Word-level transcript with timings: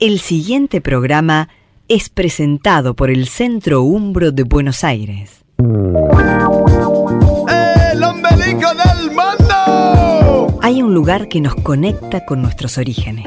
El 0.00 0.20
siguiente 0.20 0.80
programa 0.80 1.48
es 1.88 2.08
presentado 2.08 2.94
por 2.94 3.10
el 3.10 3.26
Centro 3.26 3.82
Umbro 3.82 4.30
de 4.30 4.44
Buenos 4.44 4.84
Aires. 4.84 5.44
¡El 5.58 5.64
ombelico 8.04 8.68
del 8.74 9.10
mundo! 9.10 10.56
Hay 10.62 10.82
un 10.84 10.94
lugar 10.94 11.26
que 11.26 11.40
nos 11.40 11.56
conecta 11.56 12.24
con 12.24 12.42
nuestros 12.42 12.78
orígenes. 12.78 13.26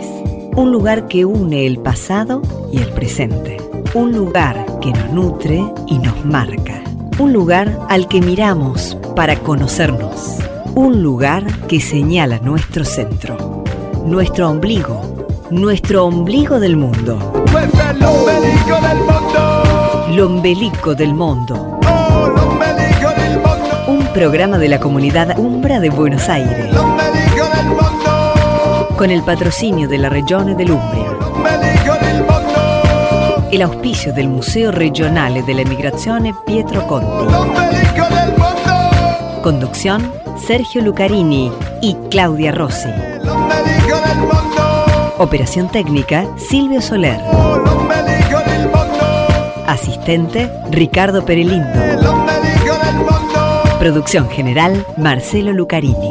Un 0.56 0.72
lugar 0.72 1.10
que 1.10 1.26
une 1.26 1.68
el 1.68 1.78
pasado 1.78 2.42
y 2.72 2.78
el 2.78 2.88
presente. 2.94 3.58
Un 3.94 4.14
lugar 4.14 4.66
que 4.80 4.92
nos 4.92 5.12
nutre 5.12 5.62
y 5.88 5.98
nos 5.98 6.24
marca. 6.24 6.82
Un 7.20 7.34
lugar 7.34 7.82
al 7.90 8.08
que 8.08 8.22
miramos 8.22 8.98
para 9.14 9.38
conocernos. 9.40 10.38
Un 10.74 11.04
lugar 11.04 11.68
que 11.68 11.82
señala 11.82 12.40
nuestro 12.40 12.86
centro. 12.86 13.66
Nuestro 14.06 14.50
ombligo 14.50 15.21
nuestro 15.52 16.06
ombligo 16.06 16.60
del 16.60 16.78
mundo. 16.78 17.18
Pues 17.52 17.66
el 17.74 18.04
ombelico 18.04 18.80
del 18.82 18.98
mundo. 19.00 20.08
Lombelico 20.16 20.96
del 20.96 21.14
mundo. 21.14 21.80
Oh, 21.88 22.30
del 22.30 23.38
mundo. 23.38 23.84
Un 23.88 24.08
programa 24.14 24.58
de 24.58 24.70
la 24.70 24.80
comunidad 24.80 25.38
Umbra 25.38 25.82
de 25.82 25.90
Buenos 25.90 26.30
Aires. 26.30 26.68
El 26.70 26.78
ombelico 26.78 27.46
del 27.54 27.66
mundo. 27.66 28.96
Con 28.98 29.12
el 29.12 29.22
patrocinio 29.24 29.90
de 29.90 29.98
la 29.98 30.10
Regione 30.10 30.56
dell'Umbria. 30.56 31.12
Del 32.02 32.24
mundo. 32.24 33.50
El 33.52 33.62
auspicio 33.62 34.14
del 34.14 34.30
Museo 34.30 34.72
Regionale 34.72 35.44
della 35.44 35.62
Emigrazione 35.64 36.34
Pietro 36.46 36.88
Conti. 36.88 37.28
El 37.28 37.36
ombelico 37.36 38.16
del 38.16 38.32
mundo. 38.32 39.42
Conducción 39.44 40.14
Sergio 40.48 40.82
Lucarini 40.82 41.52
y 41.82 41.96
Claudia 42.10 42.54
Rossi. 42.54 43.11
Operación 45.22 45.70
técnica 45.70 46.26
Silvio 46.36 46.82
Soler. 46.82 47.20
Asistente 49.68 50.50
Ricardo 50.72 51.24
Perelindo. 51.24 51.68
Producción 53.78 54.28
general 54.32 54.84
Marcelo 54.98 55.54
Lucarini. 55.54 56.10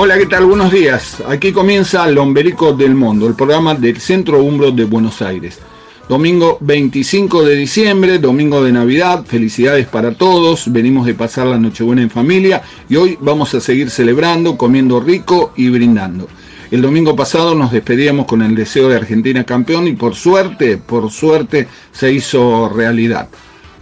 Hola, 0.00 0.16
¿qué 0.16 0.26
tal? 0.26 0.46
Buenos 0.46 0.70
días. 0.70 1.20
Aquí 1.26 1.50
comienza 1.50 2.08
El 2.08 2.18
Ombelico 2.18 2.72
del 2.72 2.94
Mundo, 2.94 3.26
el 3.26 3.34
programa 3.34 3.74
del 3.74 4.00
Centro 4.00 4.40
Umbro 4.44 4.70
de 4.70 4.84
Buenos 4.84 5.20
Aires. 5.22 5.58
Domingo 6.08 6.56
25 6.60 7.42
de 7.42 7.56
diciembre, 7.56 8.20
domingo 8.20 8.62
de 8.62 8.70
Navidad, 8.70 9.24
felicidades 9.26 9.88
para 9.88 10.14
todos, 10.14 10.70
venimos 10.70 11.04
de 11.04 11.14
pasar 11.14 11.48
la 11.48 11.58
Nochebuena 11.58 12.00
en 12.02 12.10
familia 12.10 12.62
y 12.88 12.94
hoy 12.94 13.18
vamos 13.20 13.52
a 13.54 13.60
seguir 13.60 13.90
celebrando, 13.90 14.56
comiendo 14.56 15.00
rico 15.00 15.52
y 15.56 15.68
brindando. 15.68 16.28
El 16.70 16.80
domingo 16.80 17.16
pasado 17.16 17.56
nos 17.56 17.72
despedíamos 17.72 18.26
con 18.26 18.42
el 18.42 18.54
deseo 18.54 18.88
de 18.88 18.94
Argentina 18.98 19.42
campeón 19.42 19.88
y 19.88 19.94
por 19.94 20.14
suerte, 20.14 20.76
por 20.76 21.10
suerte 21.10 21.66
se 21.90 22.12
hizo 22.12 22.68
realidad. 22.68 23.28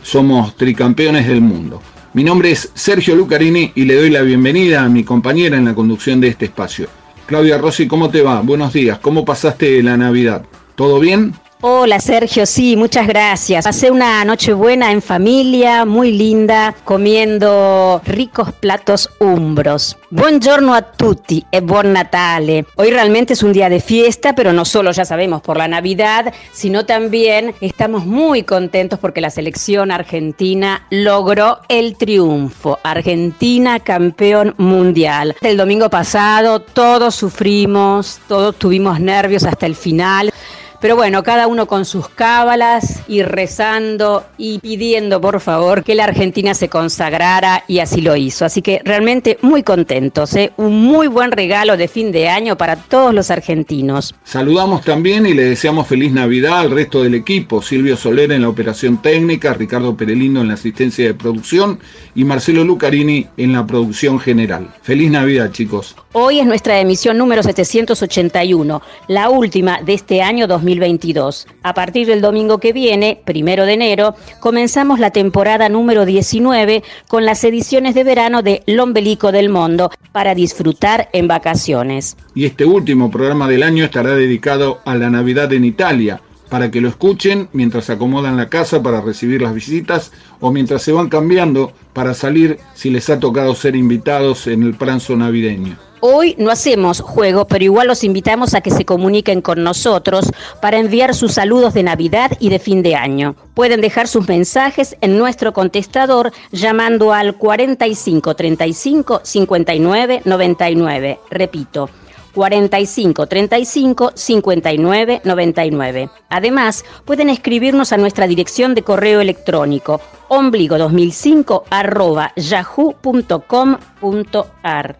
Somos 0.02 0.56
tricampeones 0.56 1.28
del 1.28 1.42
mundo. 1.42 1.82
Mi 2.16 2.24
nombre 2.24 2.50
es 2.50 2.70
Sergio 2.72 3.14
Lucarini 3.14 3.72
y 3.74 3.84
le 3.84 3.94
doy 3.94 4.08
la 4.08 4.22
bienvenida 4.22 4.82
a 4.82 4.88
mi 4.88 5.04
compañera 5.04 5.58
en 5.58 5.66
la 5.66 5.74
conducción 5.74 6.18
de 6.18 6.28
este 6.28 6.46
espacio. 6.46 6.88
Claudia 7.26 7.58
Rossi, 7.58 7.86
¿cómo 7.86 8.08
te 8.08 8.22
va? 8.22 8.40
Buenos 8.40 8.72
días, 8.72 8.98
¿cómo 9.00 9.22
pasaste 9.26 9.82
la 9.82 9.98
Navidad? 9.98 10.42
¿Todo 10.76 10.98
bien? 10.98 11.34
Hola 11.68 11.98
Sergio, 11.98 12.46
sí, 12.46 12.76
muchas 12.76 13.08
gracias. 13.08 13.64
Pasé 13.64 13.90
una 13.90 14.24
noche 14.24 14.52
buena 14.52 14.92
en 14.92 15.02
familia, 15.02 15.84
muy 15.84 16.12
linda, 16.12 16.76
comiendo 16.84 18.00
ricos 18.04 18.52
platos 18.52 19.10
umbros. 19.18 19.96
Buongiorno 20.10 20.72
a 20.74 20.82
tutti 20.82 21.44
e 21.50 21.60
buon 21.60 21.92
Natale. 21.92 22.66
Hoy 22.76 22.90
realmente 22.90 23.32
es 23.32 23.42
un 23.42 23.52
día 23.52 23.68
de 23.68 23.80
fiesta, 23.80 24.32
pero 24.36 24.52
no 24.52 24.64
solo 24.64 24.92
ya 24.92 25.04
sabemos 25.04 25.42
por 25.42 25.56
la 25.56 25.66
Navidad, 25.66 26.32
sino 26.52 26.86
también 26.86 27.52
estamos 27.60 28.06
muy 28.06 28.44
contentos 28.44 29.00
porque 29.00 29.20
la 29.20 29.30
selección 29.30 29.90
argentina 29.90 30.86
logró 30.90 31.62
el 31.68 31.96
triunfo. 31.96 32.78
Argentina 32.84 33.80
campeón 33.80 34.54
mundial. 34.56 35.34
El 35.40 35.56
domingo 35.56 35.90
pasado 35.90 36.60
todos 36.60 37.16
sufrimos, 37.16 38.20
todos 38.28 38.54
tuvimos 38.54 39.00
nervios 39.00 39.42
hasta 39.42 39.66
el 39.66 39.74
final. 39.74 40.32
Pero 40.80 40.96
bueno, 40.96 41.22
cada 41.22 41.46
uno 41.46 41.66
con 41.66 41.84
sus 41.84 42.08
cábalas 42.08 43.02
y 43.08 43.22
rezando 43.22 44.24
y 44.36 44.58
pidiendo 44.58 45.20
por 45.20 45.40
favor 45.40 45.82
que 45.82 45.94
la 45.94 46.04
Argentina 46.04 46.54
se 46.54 46.68
consagrara 46.68 47.64
y 47.66 47.78
así 47.78 48.00
lo 48.00 48.16
hizo. 48.16 48.44
Así 48.44 48.62
que 48.62 48.80
realmente 48.84 49.38
muy 49.42 49.62
contentos, 49.62 50.34
¿eh? 50.34 50.52
un 50.56 50.82
muy 50.82 51.08
buen 51.08 51.32
regalo 51.32 51.76
de 51.76 51.88
fin 51.88 52.12
de 52.12 52.28
año 52.28 52.56
para 52.56 52.76
todos 52.76 53.14
los 53.14 53.30
argentinos. 53.30 54.14
Saludamos 54.24 54.82
también 54.82 55.26
y 55.26 55.34
le 55.34 55.44
deseamos 55.44 55.86
feliz 55.86 56.12
Navidad 56.12 56.60
al 56.60 56.70
resto 56.70 57.02
del 57.02 57.14
equipo, 57.14 57.62
Silvio 57.62 57.96
Soler 57.96 58.32
en 58.32 58.42
la 58.42 58.48
operación 58.48 59.00
técnica, 59.00 59.54
Ricardo 59.54 59.96
Perelino 59.96 60.40
en 60.40 60.48
la 60.48 60.54
asistencia 60.54 61.06
de 61.06 61.14
producción 61.14 61.78
y 62.14 62.24
Marcelo 62.24 62.64
Lucarini 62.64 63.26
en 63.36 63.52
la 63.52 63.66
producción 63.66 64.20
general. 64.20 64.74
Feliz 64.82 65.10
Navidad 65.10 65.50
chicos. 65.52 65.96
Hoy 66.12 66.40
es 66.40 66.46
nuestra 66.46 66.80
emisión 66.80 67.18
número 67.18 67.42
781, 67.42 68.82
la 69.08 69.28
última 69.28 69.80
de 69.82 69.94
este 69.94 70.22
año 70.22 70.46
2022. 70.66 71.46
A 71.62 71.74
partir 71.74 72.06
del 72.06 72.20
domingo 72.20 72.58
que 72.58 72.72
viene, 72.72 73.20
primero 73.24 73.64
de 73.64 73.74
enero, 73.74 74.14
comenzamos 74.40 74.98
la 74.98 75.10
temporada 75.10 75.68
número 75.68 76.04
19 76.04 76.82
con 77.08 77.24
las 77.24 77.44
ediciones 77.44 77.94
de 77.94 78.04
verano 78.04 78.42
de 78.42 78.62
Lombelico 78.66 79.32
del 79.32 79.48
Mundo 79.48 79.90
para 80.12 80.34
disfrutar 80.34 81.08
en 81.12 81.28
vacaciones. 81.28 82.16
Y 82.34 82.44
este 82.46 82.64
último 82.64 83.10
programa 83.10 83.48
del 83.48 83.62
año 83.62 83.84
estará 83.84 84.14
dedicado 84.14 84.80
a 84.84 84.96
la 84.96 85.08
Navidad 85.08 85.52
en 85.52 85.64
Italia, 85.64 86.20
para 86.48 86.70
que 86.70 86.80
lo 86.80 86.88
escuchen 86.88 87.48
mientras 87.52 87.90
acomodan 87.90 88.36
la 88.36 88.48
casa 88.48 88.82
para 88.82 89.00
recibir 89.00 89.42
las 89.42 89.54
visitas 89.54 90.12
o 90.40 90.52
mientras 90.52 90.82
se 90.82 90.92
van 90.92 91.08
cambiando 91.08 91.72
para 91.92 92.14
salir 92.14 92.58
si 92.74 92.90
les 92.90 93.08
ha 93.10 93.18
tocado 93.18 93.54
ser 93.54 93.76
invitados 93.76 94.46
en 94.46 94.62
el 94.62 94.74
pranzo 94.74 95.16
navideño. 95.16 95.76
Hoy 96.00 96.36
no 96.38 96.50
hacemos 96.50 97.00
juego, 97.00 97.46
pero 97.46 97.64
igual 97.64 97.88
los 97.88 98.04
invitamos 98.04 98.54
a 98.54 98.60
que 98.60 98.70
se 98.70 98.84
comuniquen 98.84 99.40
con 99.40 99.64
nosotros 99.64 100.30
para 100.60 100.78
enviar 100.78 101.14
sus 101.14 101.32
saludos 101.32 101.72
de 101.72 101.82
Navidad 101.82 102.32
y 102.38 102.50
de 102.50 102.58
fin 102.58 102.82
de 102.82 102.94
año. 102.94 103.34
Pueden 103.54 103.80
dejar 103.80 104.06
sus 104.06 104.28
mensajes 104.28 104.96
en 105.00 105.16
nuestro 105.16 105.54
contestador 105.54 106.32
llamando 106.52 107.12
al 107.12 107.36
45 107.36 108.36
35 108.36 109.20
59 109.24 110.22
99. 110.24 111.18
Repito, 111.30 111.88
45 112.36 113.26
35 113.26 114.12
59 114.14 115.22
99. 115.24 116.10
Además, 116.28 116.84
pueden 117.06 117.30
escribirnos 117.30 117.94
a 117.94 117.96
nuestra 117.96 118.26
dirección 118.26 118.74
de 118.74 118.82
correo 118.82 119.22
electrónico 119.22 120.02
ombligo2005 120.28 121.62
arroba 121.70 122.32
yahoo.com.ar. 122.36 123.46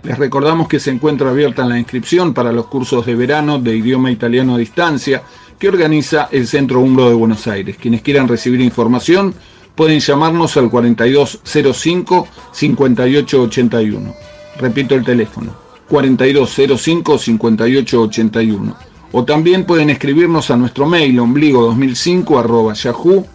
Les 0.03 0.19
recordamos 0.19 0.67
que 0.67 0.81
se 0.81 0.91
encuentra 0.91 1.29
abierta 1.29 1.67
la 1.67 1.79
inscripción 1.79 2.33
para 2.33 2.53
los 2.53 2.69
cursos 2.69 3.05
de 3.05 3.15
verano 3.15 3.59
de 3.59 3.77
idioma 3.77 4.11
italiano 4.11 4.55
a 4.55 4.59
distancia 4.59 5.23
que 5.59 5.69
organiza 5.69 6.31
el 6.33 6.47
Centro 6.47 6.81
Umbro 6.81 7.11
de 7.11 7.15
Buenos 7.15 7.47
Aires. 7.47 7.77
Quienes 7.77 8.01
quieran 8.01 8.29
recibir 8.29 8.63
información 8.63 9.35
pueden 9.75 10.01
llamarnos 10.01 10.57
al 10.57 10.71
4205 10.71 12.29
5881. 12.53 14.15
Repito 14.59 14.95
el 14.95 15.05
teléfono 15.05 15.66
4205 15.89 17.19
5881. 17.19 18.77
O 19.13 19.25
también 19.25 19.65
pueden 19.65 19.91
escribirnos 19.91 20.51
a 20.51 20.57
nuestro 20.57 20.87
mail 20.87 21.19
ombligo2005 21.19 22.39
arroba 22.39 22.75
yahoo.com.ar. 22.75 23.27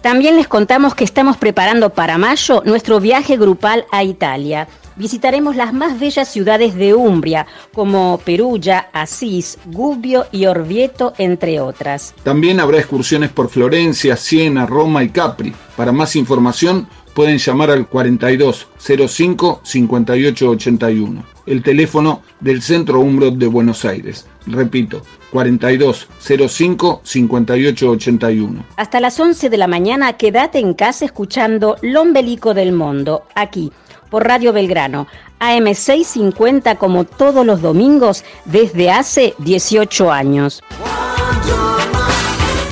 También 0.00 0.36
les 0.36 0.48
contamos 0.48 0.94
que 0.94 1.04
estamos 1.04 1.36
preparando 1.36 1.90
para 1.90 2.16
mayo 2.18 2.62
nuestro 2.64 3.00
viaje 3.00 3.36
grupal 3.36 3.84
a 3.90 4.04
Italia. 4.04 4.68
Visitaremos 4.96 5.56
las 5.56 5.72
más 5.72 5.98
bellas 6.00 6.28
ciudades 6.28 6.74
de 6.74 6.94
Umbria, 6.94 7.46
como 7.72 8.20
Perugia, 8.24 8.88
Asís, 8.92 9.58
Gubbio 9.66 10.26
y 10.32 10.46
Orvieto, 10.46 11.12
entre 11.18 11.60
otras. 11.60 12.14
También 12.22 12.60
habrá 12.60 12.78
excursiones 12.78 13.30
por 13.30 13.48
Florencia, 13.48 14.16
Siena, 14.16 14.66
Roma 14.66 15.04
y 15.04 15.10
Capri. 15.10 15.54
Para 15.76 15.92
más 15.92 16.16
información 16.16 16.88
pueden 17.14 17.38
llamar 17.38 17.70
al 17.70 17.88
4205 17.88 19.60
5881, 19.62 21.24
el 21.46 21.62
teléfono 21.62 22.22
del 22.40 22.60
Centro 22.60 23.00
Umbro 23.00 23.30
de 23.30 23.46
Buenos 23.46 23.86
Aires. 23.86 24.26
Repito, 24.46 25.02
4205 25.32 27.00
5881. 27.02 28.64
Hasta 28.76 29.00
las 29.00 29.18
11 29.18 29.48
de 29.48 29.56
la 29.56 29.66
mañana 29.66 30.12
quédate 30.14 30.58
en 30.58 30.74
casa 30.74 31.06
escuchando 31.06 31.76
Lombelico 31.80 32.52
del 32.52 32.72
Mundo, 32.72 33.24
aquí 33.34 33.72
Radio 34.20 34.52
Belgrano, 34.52 35.06
AM650 35.40 36.78
como 36.78 37.04
todos 37.04 37.44
los 37.44 37.62
domingos 37.62 38.24
desde 38.44 38.90
hace 38.90 39.34
18 39.38 40.10
años. 40.10 40.62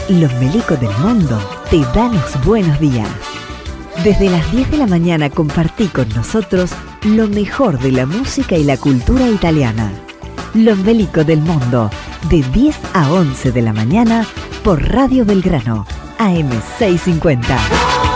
Los 0.09 0.33
Melicos 0.35 0.79
del 0.81 0.97
Mundo 0.99 1.39
te 1.71 1.81
dan 1.95 2.13
los 2.13 2.45
buenos 2.45 2.79
días. 2.79 3.09
Desde 4.03 4.29
las 4.29 4.51
10 4.53 4.73
de 4.73 4.77
la 4.77 4.87
mañana 4.87 5.31
compartí 5.31 5.87
con 5.89 6.09
nosotros 6.11 6.73
lo 7.05 7.27
mejor 7.29 7.79
de 7.79 7.93
la 7.93 8.07
música 8.07 8.57
y 8.57 8.65
la 8.65 8.77
cultura 8.77 9.27
italiana. 9.27 9.93
Los 10.53 10.79
Melicos 10.79 11.27
del 11.27 11.41
Mundo, 11.41 11.91
de 12.29 12.43
10 12.43 12.77
a 12.93 13.11
11 13.13 13.53
de 13.53 13.63
la 13.63 13.73
mañana 13.73 14.27
por 14.63 14.83
Radio 14.91 15.25
Belgrano, 15.25 15.87
AM650. 16.19 18.14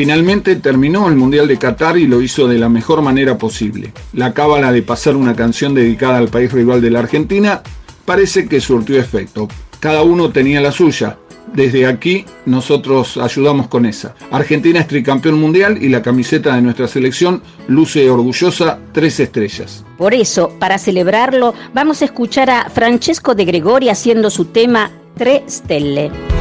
Finalmente 0.00 0.56
terminó 0.56 1.08
el 1.08 1.14
Mundial 1.16 1.46
de 1.46 1.58
Qatar 1.58 1.98
y 1.98 2.06
lo 2.06 2.22
hizo 2.22 2.48
de 2.48 2.56
la 2.56 2.70
mejor 2.70 3.02
manera 3.02 3.36
posible. 3.36 3.92
La 4.14 4.32
cábala 4.32 4.72
de 4.72 4.80
pasar 4.80 5.14
una 5.14 5.36
canción 5.36 5.74
dedicada 5.74 6.16
al 6.16 6.28
país 6.28 6.50
rival 6.52 6.80
de 6.80 6.90
la 6.90 7.00
Argentina 7.00 7.62
parece 8.06 8.48
que 8.48 8.62
surtió 8.62 8.98
efecto. 8.98 9.46
Cada 9.78 10.02
uno 10.02 10.30
tenía 10.30 10.62
la 10.62 10.72
suya. 10.72 11.18
Desde 11.52 11.86
aquí 11.86 12.24
nosotros 12.46 13.18
ayudamos 13.18 13.68
con 13.68 13.84
esa. 13.84 14.14
Argentina 14.30 14.80
es 14.80 14.86
tricampeón 14.86 15.38
mundial 15.38 15.82
y 15.82 15.90
la 15.90 16.00
camiseta 16.00 16.54
de 16.54 16.62
nuestra 16.62 16.88
selección 16.88 17.42
luce 17.68 18.08
orgullosa 18.08 18.78
tres 18.92 19.20
estrellas. 19.20 19.84
Por 19.98 20.14
eso, 20.14 20.56
para 20.58 20.78
celebrarlo, 20.78 21.52
vamos 21.74 22.00
a 22.00 22.06
escuchar 22.06 22.48
a 22.48 22.70
Francesco 22.70 23.34
de 23.34 23.44
Gregori 23.44 23.90
haciendo 23.90 24.30
su 24.30 24.46
tema 24.46 24.90
Tre 25.14 25.44
Stelle. 25.46 26.39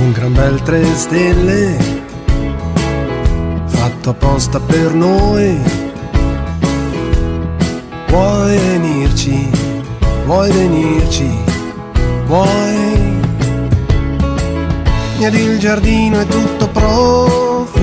Un 0.00 0.12
gran 0.12 0.32
bel 0.32 0.62
tre 0.62 0.84
stelle 0.94 1.76
fatto 3.66 4.10
apposta 4.10 4.60
per 4.60 4.94
noi. 4.94 5.60
Vuoi 8.08 8.56
venirci, 8.56 9.50
vuoi 10.24 10.52
venirci, 10.52 11.28
vuoi. 12.26 13.16
Ed 15.18 15.34
il 15.34 15.58
giardino 15.58 16.20
è 16.20 16.26
tutto 16.26 16.68
profumato 16.68 17.76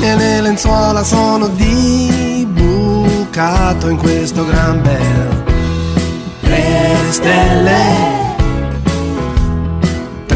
e 0.00 0.14
le 0.14 0.40
lenzuola 0.40 1.02
sono 1.02 1.48
di 1.48 2.46
bucato 2.50 3.88
in 3.88 3.96
questo 3.96 4.44
gran 4.44 4.82
bel 4.82 5.44
tre 6.40 6.96
stelle 7.10 8.19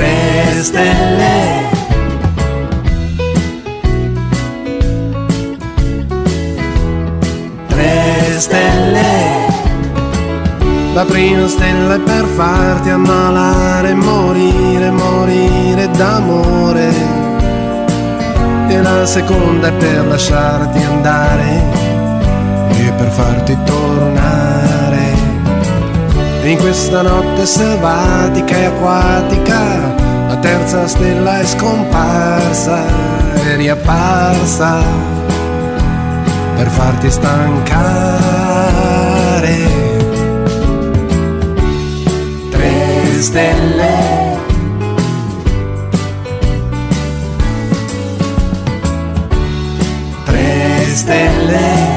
tre 0.04 0.62
stelle. 0.62 1.32
Tre 7.68 8.38
stelle. 8.38 9.32
La 10.92 11.04
prima 11.04 11.48
stella 11.48 11.94
è 11.94 11.98
per 11.98 12.24
farti 12.24 12.90
ammalare 12.90 13.94
morire 13.94 14.90
morire 14.90 15.90
d'amore. 15.90 16.92
E 18.68 18.82
la 18.82 19.06
seconda 19.06 19.68
è 19.68 19.72
per 19.72 20.06
lasciarti 20.06 20.78
andare. 20.82 21.62
E 22.76 22.92
per 22.92 23.08
farti 23.10 23.56
tornare 23.64 24.43
in 26.50 26.58
questa 26.58 27.00
notte 27.00 27.46
selvatica 27.46 28.54
e 28.54 28.64
acquatica 28.64 29.94
la 30.28 30.36
terza 30.36 30.86
stella 30.86 31.40
è 31.40 31.46
scomparsa 31.46 32.84
e 33.34 33.56
riapparsa 33.56 34.82
per 36.56 36.68
farti 36.68 37.10
stancare. 37.10 37.72
Tre 42.50 43.20
stelle. 43.20 44.38
Tre 50.24 50.84
stelle. 50.94 51.93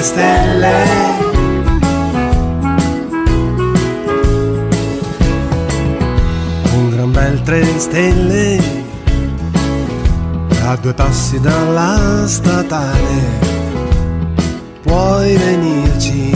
Tre 0.00 0.08
stelle. 0.08 0.84
Un 6.72 6.90
gran 6.90 7.12
bel 7.12 7.42
tre 7.42 7.78
stelle 7.78 8.62
a 10.64 10.76
due 10.76 10.94
passi 10.94 11.38
dalla 11.40 12.26
statale. 12.26 13.18
Puoi 14.84 15.36
venirci 15.36 16.34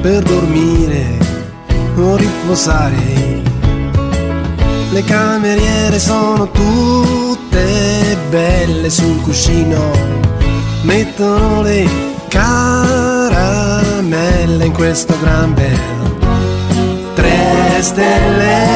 per 0.00 0.22
dormire 0.22 1.18
o 1.98 2.16
riposare. 2.16 3.42
Le 4.90 5.04
cameriere 5.04 5.98
sono 5.98 6.50
tutte 6.50 8.16
belle 8.30 8.88
sul 8.88 9.20
cuscino, 9.20 9.90
mettono 10.84 11.60
le 11.60 12.05
caramelle 13.32 14.66
in 14.66 14.72
questo 14.72 15.18
gran 15.20 15.54
bel 15.54 15.96
tre 17.76 17.82
stelle. 17.82 18.66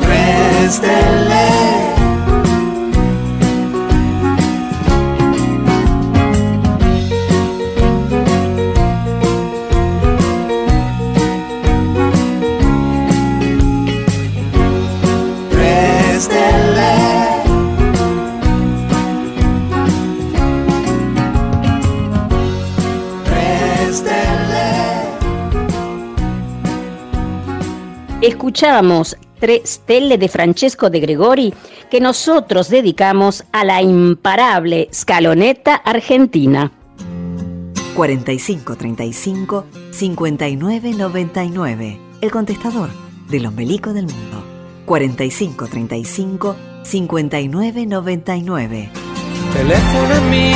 Tre 0.00 0.68
stelle. 0.68 1.15
Escuchábamos 28.56 29.18
Tre 29.38 29.60
Stelle 29.66 30.16
de 30.16 30.30
Francesco 30.30 30.88
de 30.88 31.00
Gregori 31.00 31.52
que 31.90 32.00
nosotros 32.00 32.70
dedicamos 32.70 33.44
a 33.52 33.66
la 33.66 33.82
imparable 33.82 34.88
Scaloneta 34.94 35.74
Argentina. 35.74 36.72
4535 37.94 39.66
5999. 39.90 42.00
El 42.22 42.30
contestador 42.30 42.88
del 43.28 43.44
ombelico 43.44 43.92
del 43.92 44.06
mundo. 44.06 44.42
4535 44.86 46.56
5999. 46.82 48.90
Telefonami. 49.52 50.52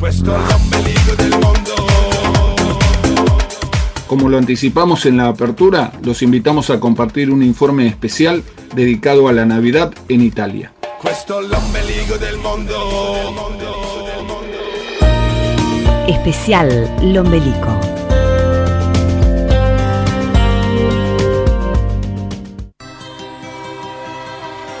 Questo 0.00 0.34
è 0.34 0.38
l'ombelico 0.38 0.70
del 0.70 0.75
Como 4.06 4.28
lo 4.28 4.38
anticipamos 4.38 5.04
en 5.04 5.16
la 5.16 5.26
apertura, 5.26 5.90
los 6.02 6.22
invitamos 6.22 6.70
a 6.70 6.78
compartir 6.78 7.32
un 7.32 7.42
informe 7.42 7.88
especial 7.88 8.44
dedicado 8.72 9.26
a 9.26 9.32
la 9.32 9.44
Navidad 9.44 9.92
en 10.08 10.20
Italia. 10.20 10.72
Especial 16.06 16.88
Lombelico. 17.02 17.80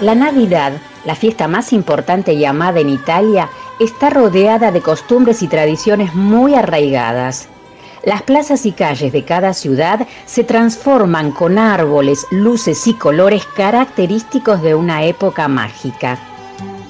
La 0.00 0.14
Navidad, 0.14 0.72
la 1.04 1.16
fiesta 1.16 1.48
más 1.48 1.72
importante 1.72 2.32
y 2.34 2.44
amada 2.44 2.78
en 2.78 2.90
Italia, 2.90 3.48
está 3.80 4.08
rodeada 4.08 4.70
de 4.70 4.82
costumbres 4.82 5.42
y 5.42 5.48
tradiciones 5.48 6.14
muy 6.14 6.54
arraigadas. 6.54 7.48
Las 8.06 8.22
plazas 8.22 8.64
y 8.66 8.72
calles 8.72 9.12
de 9.12 9.24
cada 9.24 9.52
ciudad 9.52 10.06
se 10.26 10.44
transforman 10.44 11.32
con 11.32 11.58
árboles, 11.58 12.24
luces 12.30 12.86
y 12.86 12.94
colores 12.94 13.44
característicos 13.56 14.62
de 14.62 14.76
una 14.76 15.02
época 15.02 15.48
mágica. 15.48 16.16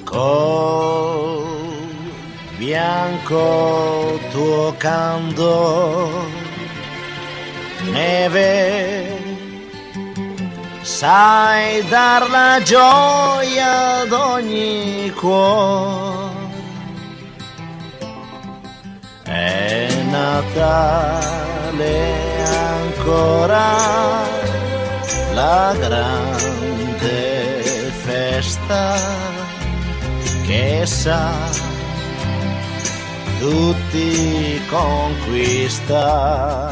Col 0.05 1.43
bianco 2.59 4.19
tuo 4.31 4.75
candor, 4.77 6.07
neve 7.91 9.17
sai 10.83 11.81
dar 11.89 12.29
la 12.29 12.61
gioia 12.63 14.01
ad 14.01 14.13
ogni 14.13 15.11
cuore. 15.19 16.26
È 19.27 19.89
Natale 20.09 21.25
ancora 22.45 23.75
la 25.33 25.75
grande 25.77 27.51
festa 28.05 28.95
che 30.45 30.83
sa 30.85 31.33
tutti 33.39 34.61
conquista. 34.69 36.69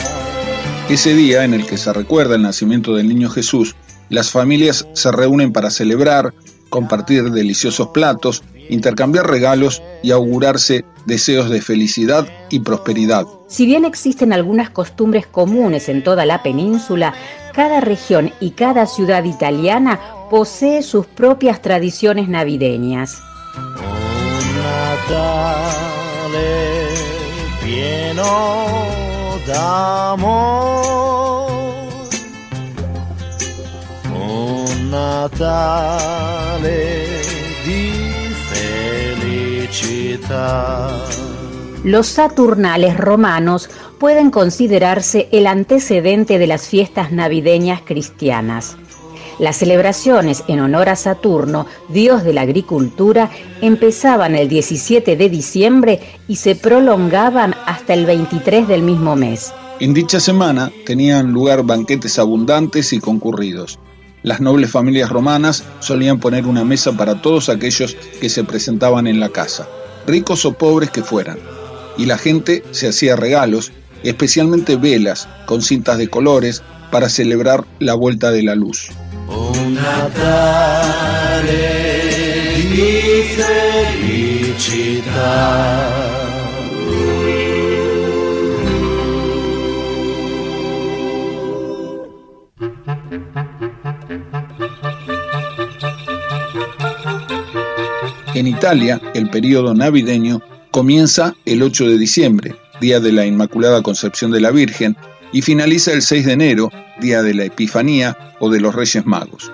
Ese 0.87 1.13
día 1.13 1.43
en 1.43 1.53
el 1.53 1.65
que 1.65 1.77
se 1.77 1.91
recuerda 1.91 2.35
el 2.35 2.41
nacimiento 2.41 2.95
del 2.95 3.09
niño 3.09 3.29
Jesús, 3.29 3.75
las 4.07 4.31
familias 4.31 4.87
se 4.93 5.11
reúnen 5.11 5.51
para 5.51 5.71
celebrar, 5.71 6.33
compartir 6.75 7.31
deliciosos 7.31 7.87
platos, 7.87 8.43
intercambiar 8.67 9.25
regalos 9.25 9.81
y 10.03 10.11
augurarse 10.11 10.83
deseos 11.05 11.49
de 11.49 11.61
felicidad 11.61 12.27
y 12.49 12.59
prosperidad. 12.59 13.25
Si 13.47 13.65
bien 13.65 13.85
existen 13.85 14.33
algunas 14.33 14.71
costumbres 14.71 15.25
comunes 15.25 15.87
en 15.87 16.03
toda 16.03 16.25
la 16.25 16.43
península, 16.43 17.13
cada 17.53 17.79
región 17.79 18.33
y 18.41 18.49
cada 18.51 18.87
ciudad 18.87 19.23
italiana 19.23 20.01
posee 20.29 20.83
sus 20.83 21.05
propias 21.05 21.61
tradiciones 21.61 22.27
navideñas. 22.27 23.21
Un 23.55 24.43
Natale 24.57 25.69
pieno 27.63 29.39
d'amor. 29.47 31.24
Natale 34.89 36.77
di 37.63 37.91
felicità. 39.67 40.89
Los 41.83 42.07
Saturnales 42.07 42.97
romanos 42.97 43.69
pueden 43.99 44.29
considerarse 44.31 45.27
el 45.31 45.47
antecedente 45.47 46.37
de 46.37 46.47
las 46.47 46.67
fiestas 46.67 47.11
navideñas 47.11 47.81
cristianas. 47.81 48.77
Las 49.39 49.57
celebraciones 49.57 50.43
en 50.47 50.59
honor 50.61 50.89
a 50.89 50.95
Saturno, 50.95 51.65
dios 51.89 52.23
de 52.23 52.33
la 52.33 52.41
agricultura, 52.41 53.31
empezaban 53.61 54.35
el 54.35 54.47
17 54.47 55.17
de 55.17 55.29
diciembre 55.29 55.99
y 56.27 56.37
se 56.37 56.55
prolongaban 56.55 57.55
hasta 57.65 57.93
el 57.93 58.05
23 58.05 58.67
del 58.67 58.81
mismo 58.83 59.15
mes. 59.15 59.51
En 59.79 59.93
dicha 59.93 60.19
semana 60.19 60.71
tenían 60.85 61.31
lugar 61.31 61.63
banquetes 61.63 62.17
abundantes 62.17 62.93
y 62.93 62.99
concurridos. 62.99 63.77
Las 64.25 64.41
nobles 64.41 64.71
familias 64.71 65.11
romanas 65.11 65.63
solían 65.81 66.19
poner 66.19 66.47
una 66.47 66.65
mesa 66.65 66.91
para 66.93 67.21
todos 67.21 67.47
aquellos 67.47 67.95
que 68.19 68.27
se 68.27 68.43
presentaban 68.43 69.05
en 69.05 69.19
la 69.19 69.29
casa, 69.29 69.69
ricos 70.07 70.45
o 70.45 70.53
pobres 70.53 70.89
que 70.89 71.03
fueran. 71.03 71.37
Y 71.95 72.07
la 72.07 72.17
gente 72.17 72.63
se 72.71 72.87
hacía 72.87 73.15
regalos, 73.15 73.71
especialmente 74.01 74.77
velas 74.77 75.29
con 75.45 75.61
cintas 75.61 75.99
de 75.99 76.07
colores, 76.07 76.63
para 76.89 77.07
celebrar 77.07 77.65
la 77.77 77.93
vuelta 77.93 78.31
de 78.31 78.41
la 78.41 78.55
luz. 78.55 78.89
Un 79.27 79.75
Natale 79.75 81.05
di 82.71 83.21
felicità. 84.55 86.04
En 98.35 98.47
Italia, 98.47 98.99
el 99.13 99.29
periodo 99.29 99.73
navideño 99.73 100.41
comienza 100.69 101.33
el 101.45 101.63
8 101.63 101.87
de 101.87 101.97
diciembre, 101.97 102.53
día 102.81 102.99
de 102.99 103.13
la 103.13 103.25
Inmaculada 103.25 103.81
Concepción 103.81 104.29
de 104.29 104.41
la 104.41 104.51
Virgen, 104.51 104.97
y 105.31 105.41
finaliza 105.41 105.93
el 105.93 106.01
6 106.01 106.25
de 106.25 106.33
enero, 106.33 106.69
día 106.99 107.21
de 107.21 107.33
la 107.33 107.45
Epifanía 107.45 108.35
o 108.41 108.49
de 108.49 108.59
los 108.59 108.75
Reyes 108.75 109.05
Magos. 109.05 109.49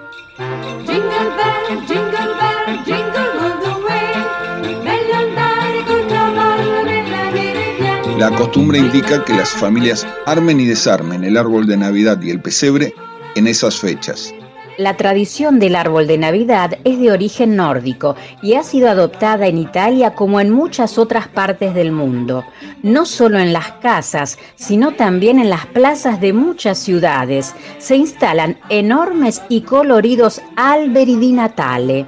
La 8.18 8.32
costumbre 8.36 8.80
indica 8.80 9.24
que 9.24 9.34
las 9.34 9.50
familias 9.50 10.08
armen 10.26 10.60
y 10.60 10.66
desarmen 10.66 11.24
el 11.24 11.38
árbol 11.38 11.68
de 11.68 11.78
Navidad 11.78 12.20
y 12.24 12.32
el 12.32 12.42
pesebre 12.42 12.96
en 13.36 13.46
esas 13.46 13.80
fechas. 13.80 14.34
La 14.82 14.98
tradición 14.98 15.60
del 15.60 15.76
árbol 15.76 16.08
de 16.08 16.18
Navidad 16.18 16.80
es 16.86 17.00
de 17.00 17.12
origen 17.12 17.56
nórdico 17.56 18.16
y 18.42 18.56
ha 18.56 18.64
sido 18.64 18.90
adoptada 18.90 19.46
en 19.46 19.60
Italia 19.60 20.16
como 20.16 20.40
en 20.40 20.50
muchas 20.50 20.98
otras 20.98 21.28
partes 21.28 21.76
del 21.76 21.92
mundo, 21.92 22.44
no 22.82 23.06
solo 23.06 23.38
en 23.38 23.54
las 23.54 23.74
casas, 23.74 24.40
sino 24.56 24.94
también 24.94 25.38
en 25.38 25.52
las 25.52 25.68
plazas 25.68 26.20
de 26.20 26.34
muchas 26.34 26.80
ciudades. 26.80 27.54
Se 27.78 27.96
instalan 27.96 28.58
enormes 28.70 29.44
y 29.50 29.62
coloridos 29.62 30.42
alberi 30.56 31.16
di 31.16 31.32
Natale. 31.32 32.08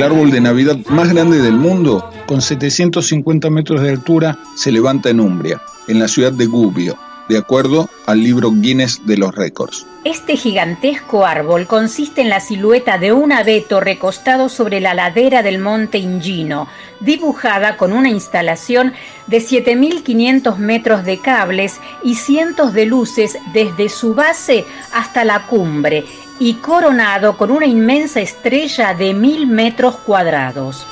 El 0.00 0.06
árbol 0.06 0.30
de 0.30 0.40
Navidad 0.40 0.78
más 0.88 1.12
grande 1.12 1.42
del 1.42 1.58
mundo, 1.58 2.08
con 2.24 2.40
750 2.40 3.50
metros 3.50 3.82
de 3.82 3.90
altura, 3.90 4.38
se 4.56 4.72
levanta 4.72 5.10
en 5.10 5.20
Umbria, 5.20 5.60
en 5.88 5.98
la 5.98 6.08
ciudad 6.08 6.32
de 6.32 6.46
Gubbio, 6.46 6.96
de 7.28 7.36
acuerdo 7.36 7.90
al 8.06 8.22
libro 8.22 8.50
Guinness 8.50 9.04
de 9.04 9.18
los 9.18 9.34
récords. 9.34 9.86
Este 10.04 10.38
gigantesco 10.38 11.26
árbol 11.26 11.66
consiste 11.66 12.22
en 12.22 12.30
la 12.30 12.40
silueta 12.40 12.96
de 12.96 13.12
un 13.12 13.30
abeto 13.30 13.78
recostado 13.78 14.48
sobre 14.48 14.80
la 14.80 14.94
ladera 14.94 15.42
del 15.42 15.58
monte 15.58 15.98
Ingino, 15.98 16.66
dibujada 17.00 17.76
con 17.76 17.92
una 17.92 18.08
instalación 18.08 18.94
de 19.26 19.42
7.500 19.42 20.56
metros 20.56 21.04
de 21.04 21.18
cables 21.18 21.78
y 22.02 22.14
cientos 22.14 22.72
de 22.72 22.86
luces 22.86 23.36
desde 23.52 23.90
su 23.90 24.14
base 24.14 24.64
hasta 24.94 25.26
la 25.26 25.46
cumbre, 25.46 26.06
y 26.40 26.54
coronado 26.54 27.36
con 27.36 27.50
una 27.50 27.66
inmensa 27.66 28.20
estrella 28.20 28.94
de 28.94 29.12
mil 29.14 29.46
metros 29.46 29.96
cuadrados. 29.96 30.84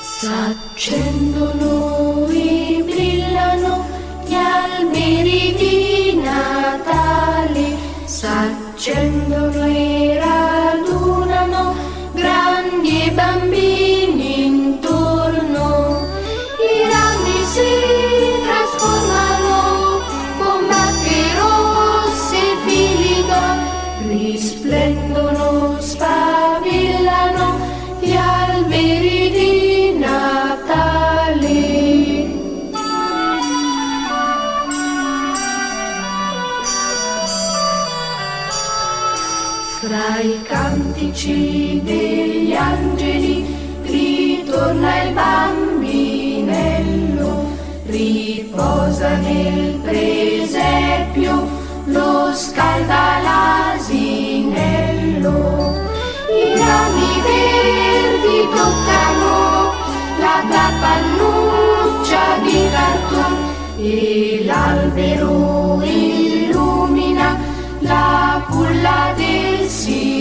voci 41.19 41.81
degli 41.83 42.53
angeli, 42.53 43.43
ritorna 43.81 45.03
il 45.03 45.11
bambinello, 45.11 46.37
riposa 47.87 49.17
nel 49.17 49.81
presepio, 49.83 51.45
lo 51.87 52.31
scalda 52.33 53.19
l'asinello. 53.21 53.97
I 56.29 56.55
rami 56.57 57.21
verdi 57.27 58.47
toccano 58.55 59.73
la 60.19 60.41
cappannuccia 60.49 62.23
di 62.43 62.69
cartone 62.71 63.57
e 63.77 64.43
l'albero 64.45 65.81
illumina 65.83 67.37
la 67.79 68.41
culla 68.49 69.13
del 69.17 69.67
silenzio 69.67 70.18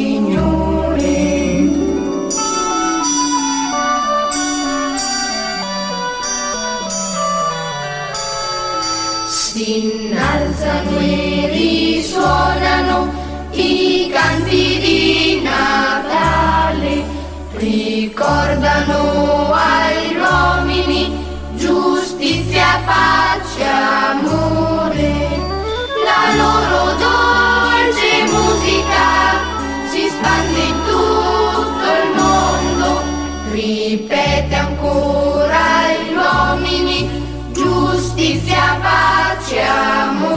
risuonano 12.08 13.12
i 13.52 14.10
canti 14.12 14.78
di 14.80 15.40
Natale, 15.42 17.04
ricordano 17.52 19.52
agli 19.52 20.16
uomini 20.16 21.24
giustizia, 21.54 22.80
pace, 22.84 23.64
amore, 23.64 25.28
la 26.04 26.34
loro 26.36 26.96
dolce 26.96 28.24
musica 28.30 29.06
si 29.90 30.08
spande 30.08 30.60
in 30.60 30.74
tutto 30.86 31.86
il 32.02 32.10
mondo, 32.16 33.02
ripete 33.52 34.54
ancora 34.54 35.58
agli 35.84 36.14
uomini 36.14 37.08
giustizia, 37.52 38.78
pace, 38.82 39.60
amore. 39.62 40.27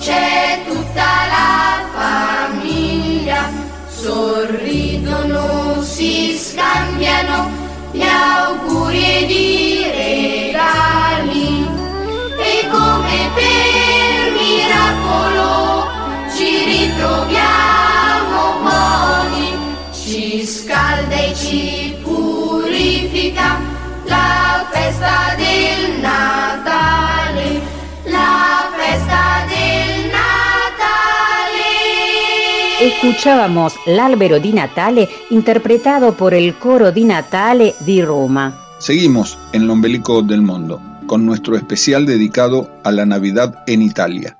C'è 0.00 0.62
tutta 0.66 1.04
la 1.28 1.84
famiglia, 1.94 3.50
sorridono, 3.86 5.82
si 5.82 6.38
scambiano 6.38 7.50
gli 7.92 8.00
auguri 8.02 9.04
ed 9.22 9.30
i 9.30 9.84
regali. 9.94 11.68
E 12.38 12.68
come 12.70 13.30
per 13.34 14.32
miracolo 14.40 15.86
ci 16.34 16.64
ritroviamo 16.64 18.54
buoni, 18.62 19.52
ci 19.92 20.46
scalda 20.46 21.14
e 21.14 21.34
ci 21.34 21.94
purifica 22.02 23.58
la 24.04 24.66
festa 24.70 25.34
del 25.36 25.49
Escuchábamos 33.20 33.74
l'Albero 33.84 34.38
di 34.40 34.50
Natale 34.54 35.06
interpretado 35.28 36.14
por 36.16 36.32
el 36.32 36.54
coro 36.54 36.90
di 36.90 37.04
Natale 37.04 37.74
di 37.80 38.00
Roma. 38.00 38.58
Seguimos 38.78 39.38
en 39.52 39.64
el 39.64 39.68
ombelico 39.68 40.22
del 40.22 40.40
mundo 40.40 40.80
con 41.06 41.26
nuestro 41.26 41.54
especial 41.54 42.06
dedicado 42.06 42.70
a 42.82 42.90
la 42.90 43.04
Navidad 43.04 43.62
en 43.66 43.82
Italia. 43.82 44.38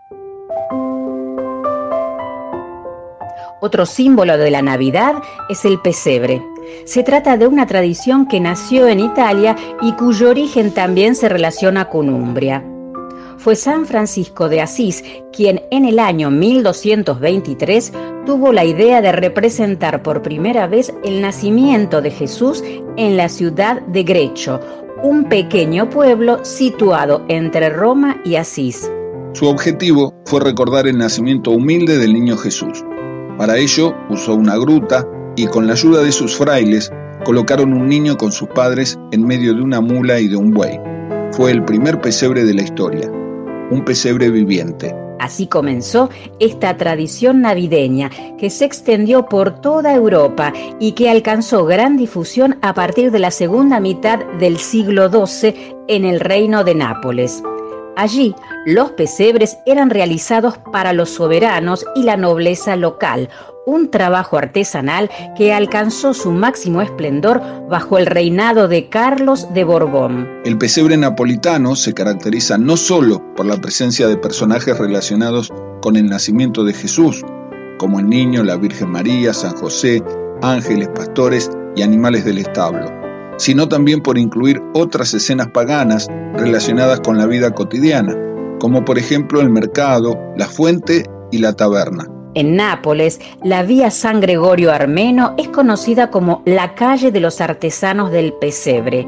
Otro 3.61 3.85
símbolo 3.85 4.39
de 4.39 4.51
la 4.51 4.63
Navidad 4.63 5.17
es 5.51 5.67
el 5.67 5.79
pesebre. 5.83 6.43
Se 6.87 7.03
trata 7.03 7.37
de 7.37 7.47
una 7.49 7.67
tradición 7.67 8.27
que 8.27 8.41
nació 8.41 8.89
en 8.89 9.01
Italia 9.01 9.57
y 9.83 9.93
cuyo 9.93 10.31
origen 10.31 10.73
también 10.73 11.17
se 11.17 11.29
relaciona 11.29 11.91
con 11.91 12.09
Umbria. 12.09 12.65
Fue 13.41 13.57
San 13.57 13.87
Francisco 13.87 14.51
de 14.51 14.61
Asís 14.61 15.03
quien 15.33 15.63
en 15.71 15.87
el 15.87 15.99
año 15.99 16.31
1223 16.31 17.91
tuvo 18.27 18.53
la 18.53 18.67
idea 18.67 19.01
de 19.01 19.13
representar 19.13 20.03
por 20.03 20.21
primera 20.21 20.67
vez 20.67 20.93
el 21.05 21.23
nacimiento 21.23 22.03
de 22.03 22.11
Jesús 22.11 22.63
en 22.99 23.17
la 23.17 23.31
ciudad 23.31 23.81
de 23.87 24.03
Grecho, 24.03 24.61
un 25.03 25.25
pequeño 25.25 25.89
pueblo 25.89 26.45
situado 26.45 27.25
entre 27.29 27.71
Roma 27.71 28.21
y 28.27 28.35
Asís. 28.35 28.93
Su 29.33 29.47
objetivo 29.47 30.13
fue 30.27 30.41
recordar 30.41 30.87
el 30.87 30.99
nacimiento 30.99 31.53
humilde 31.53 31.97
del 31.97 32.13
niño 32.13 32.37
Jesús. 32.37 32.85
Para 33.39 33.57
ello 33.57 33.95
usó 34.11 34.35
una 34.35 34.59
gruta 34.59 35.09
y 35.37 35.47
con 35.47 35.67
la 35.67 35.73
ayuda 35.73 36.03
de 36.03 36.13
sus 36.13 36.37
frailes 36.37 36.93
colocaron 37.25 37.73
un 37.73 37.89
niño 37.89 38.19
con 38.19 38.33
sus 38.33 38.49
padres 38.49 38.99
en 39.13 39.27
medio 39.27 39.55
de 39.55 39.63
una 39.63 39.81
mula 39.81 40.21
y 40.21 40.29
de 40.29 40.37
un 40.37 40.51
buey. 40.51 40.79
Fue 41.33 41.53
el 41.53 41.65
primer 41.65 42.03
pesebre 42.03 42.45
de 42.45 42.53
la 42.53 42.63
historia, 42.63 43.11
un 43.71 43.85
pesebre 43.85 44.31
viviente. 44.31 44.95
Así 45.21 45.47
comenzó 45.47 46.09
esta 46.39 46.77
tradición 46.79 47.43
navideña 47.43 48.11
que 48.39 48.49
se 48.49 48.65
extendió 48.65 49.27
por 49.27 49.61
toda 49.61 49.95
Europa 49.95 50.53
y 50.81 50.93
que 50.93 51.11
alcanzó 51.11 51.67
gran 51.67 51.99
difusión 51.99 52.59
a 52.63 52.73
partir 52.73 53.11
de 53.11 53.19
la 53.19 53.31
segunda 53.31 53.81
mitad 53.81 54.19
del 54.39 54.57
siglo 54.57 55.11
XII 55.11 55.55
en 55.89 56.07
el 56.07 56.21
reino 56.21 56.65
de 56.65 56.75
Nápoles. 56.75 57.43
Allí, 57.97 58.35
los 58.67 58.91
pesebres 58.93 59.59
eran 59.65 59.91
realizados 59.91 60.59
para 60.73 60.93
los 60.93 61.11
soberanos 61.11 61.85
y 61.95 62.03
la 62.03 62.17
nobleza 62.17 62.77
local, 62.77 63.31
un 63.67 63.91
trabajo 63.91 64.37
artesanal 64.37 65.11
que 65.37 65.53
alcanzó 65.53 66.13
su 66.13 66.31
máximo 66.31 66.83
esplendor 66.83 67.41
bajo 67.69 67.99
el 67.99 68.07
reinado 68.07 68.69
de 68.69 68.89
Carlos 68.89 69.53
de 69.55 69.65
Borbón. 69.65 70.29
El 70.45 70.59
pesebre 70.59 70.97
napolitano 70.97 71.77
se 71.77 71.95
caracteriza 71.95 72.59
no 72.59 72.77
solo 72.77 73.23
por 73.35 73.47
la 73.47 73.57
presencia 73.57 74.09
de 74.09 74.17
personajes 74.17 74.77
relacionados 74.79 75.51
con 75.81 75.97
el 75.97 76.07
nacimiento 76.07 76.65
de 76.65 76.75
Jesús, 76.75 77.25
como 77.79 78.01
el 78.01 78.09
niño, 78.09 78.43
la 78.43 78.57
Virgen 78.57 78.91
María, 78.91 79.33
San 79.33 79.57
José, 79.57 80.03
ángeles, 80.43 80.89
pastores 80.89 81.51
y 81.77 81.83
animales 81.83 82.25
del 82.25 82.39
establo, 82.39 82.91
sino 83.39 83.69
también 83.69 84.03
por 84.03 84.19
incluir 84.19 84.61
otras 84.75 85.15
escenas 85.15 85.49
paganas 85.49 86.09
relacionadas 86.35 87.01
con 87.01 87.17
la 87.17 87.27
vida 87.27 87.53
cotidiana, 87.53 88.15
como 88.61 88.85
por 88.85 88.97
ejemplo 88.99 89.41
el 89.41 89.51
mercado, 89.51 90.17
la 90.37 90.47
fuente 90.47 91.05
y 91.33 91.39
la 91.39 91.55
taberna. 91.55 92.07
En 92.35 92.55
Nápoles, 92.55 93.21
la 93.43 93.65
vía 93.65 93.91
San 93.91 94.21
Gregorio 94.21 94.71
Armeno 94.71 95.35
es 95.37 95.49
conocida 95.49 96.11
como 96.13 96.43
la 96.47 96.77
calle 96.77 97.11
de 97.11 97.19
los 97.19 97.41
artesanos 97.41 98.13
del 98.13 98.33
pesebre, 98.35 99.05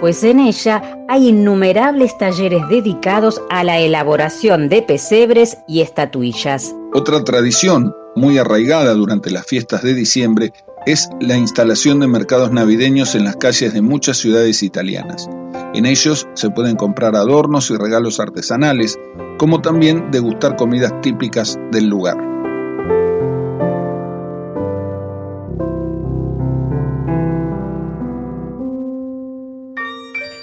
pues 0.00 0.24
en 0.24 0.40
ella 0.40 0.82
hay 1.08 1.28
innumerables 1.28 2.18
talleres 2.18 2.68
dedicados 2.68 3.40
a 3.50 3.62
la 3.62 3.78
elaboración 3.78 4.68
de 4.68 4.82
pesebres 4.82 5.56
y 5.68 5.82
estatuillas. 5.82 6.74
Otra 6.92 7.22
tradición 7.22 7.94
muy 8.16 8.38
arraigada 8.38 8.92
durante 8.94 9.30
las 9.30 9.46
fiestas 9.46 9.82
de 9.82 9.94
diciembre 9.94 10.52
es 10.86 11.08
la 11.20 11.36
instalación 11.36 12.00
de 12.00 12.06
mercados 12.06 12.52
navideños 12.52 13.14
en 13.14 13.24
las 13.24 13.36
calles 13.36 13.72
de 13.72 13.80
muchas 13.80 14.18
ciudades 14.18 14.62
italianas. 14.62 15.28
En 15.74 15.86
ellos 15.86 16.28
se 16.34 16.50
pueden 16.50 16.76
comprar 16.76 17.16
adornos 17.16 17.70
y 17.70 17.76
regalos 17.76 18.20
artesanales, 18.20 18.98
como 19.38 19.62
también 19.62 20.10
degustar 20.10 20.56
comidas 20.56 20.92
típicas 21.00 21.58
del 21.72 21.86
lugar. 21.86 22.16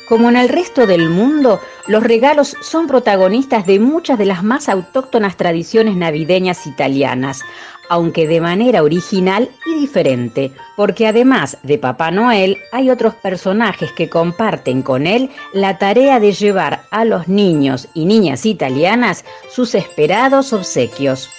Como 0.09 0.27
en 0.27 0.35
el 0.35 0.49
resto 0.49 0.87
del 0.87 1.07
mundo, 1.07 1.61
los 1.87 2.03
regalos 2.03 2.57
son 2.61 2.87
protagonistas 2.87 3.65
de 3.65 3.79
muchas 3.79 4.17
de 4.17 4.25
las 4.25 4.43
más 4.43 4.67
autóctonas 4.67 5.37
tradiciones 5.37 5.95
navideñas 5.95 6.67
italianas, 6.67 7.43
aunque 7.91 8.25
de 8.25 8.39
manera 8.39 8.83
original 8.83 9.49
y 9.65 9.81
diferente, 9.81 10.53
porque 10.77 11.07
además 11.07 11.57
de 11.61 11.77
Papá 11.77 12.09
Noel 12.09 12.57
hay 12.71 12.89
otros 12.89 13.15
personajes 13.15 13.91
que 13.91 14.07
comparten 14.07 14.81
con 14.81 15.07
él 15.07 15.29
la 15.51 15.77
tarea 15.77 16.21
de 16.21 16.31
llevar 16.31 16.83
a 16.89 17.03
los 17.03 17.27
niños 17.27 17.89
y 17.93 18.05
niñas 18.05 18.45
italianas 18.45 19.25
sus 19.49 19.75
esperados 19.75 20.53
obsequios. 20.53 21.29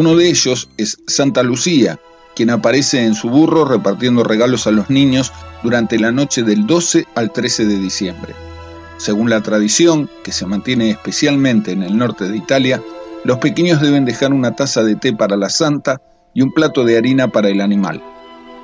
Uno 0.00 0.16
de 0.16 0.30
ellos 0.30 0.70
es 0.78 0.96
Santa 1.06 1.42
Lucía, 1.42 2.00
quien 2.34 2.48
aparece 2.48 3.04
en 3.04 3.14
su 3.14 3.28
burro 3.28 3.66
repartiendo 3.66 4.24
regalos 4.24 4.66
a 4.66 4.70
los 4.70 4.88
niños 4.88 5.30
durante 5.62 5.98
la 5.98 6.10
noche 6.10 6.42
del 6.42 6.66
12 6.66 7.06
al 7.14 7.30
13 7.34 7.66
de 7.66 7.76
diciembre. 7.76 8.34
Según 8.96 9.28
la 9.28 9.42
tradición, 9.42 10.08
que 10.24 10.32
se 10.32 10.46
mantiene 10.46 10.88
especialmente 10.88 11.72
en 11.72 11.82
el 11.82 11.98
norte 11.98 12.30
de 12.30 12.38
Italia, 12.38 12.82
los 13.24 13.36
pequeños 13.40 13.82
deben 13.82 14.06
dejar 14.06 14.32
una 14.32 14.56
taza 14.56 14.82
de 14.82 14.96
té 14.96 15.12
para 15.12 15.36
la 15.36 15.50
santa 15.50 16.00
y 16.32 16.40
un 16.40 16.54
plato 16.54 16.82
de 16.84 16.96
harina 16.96 17.28
para 17.28 17.50
el 17.50 17.60
animal. 17.60 18.02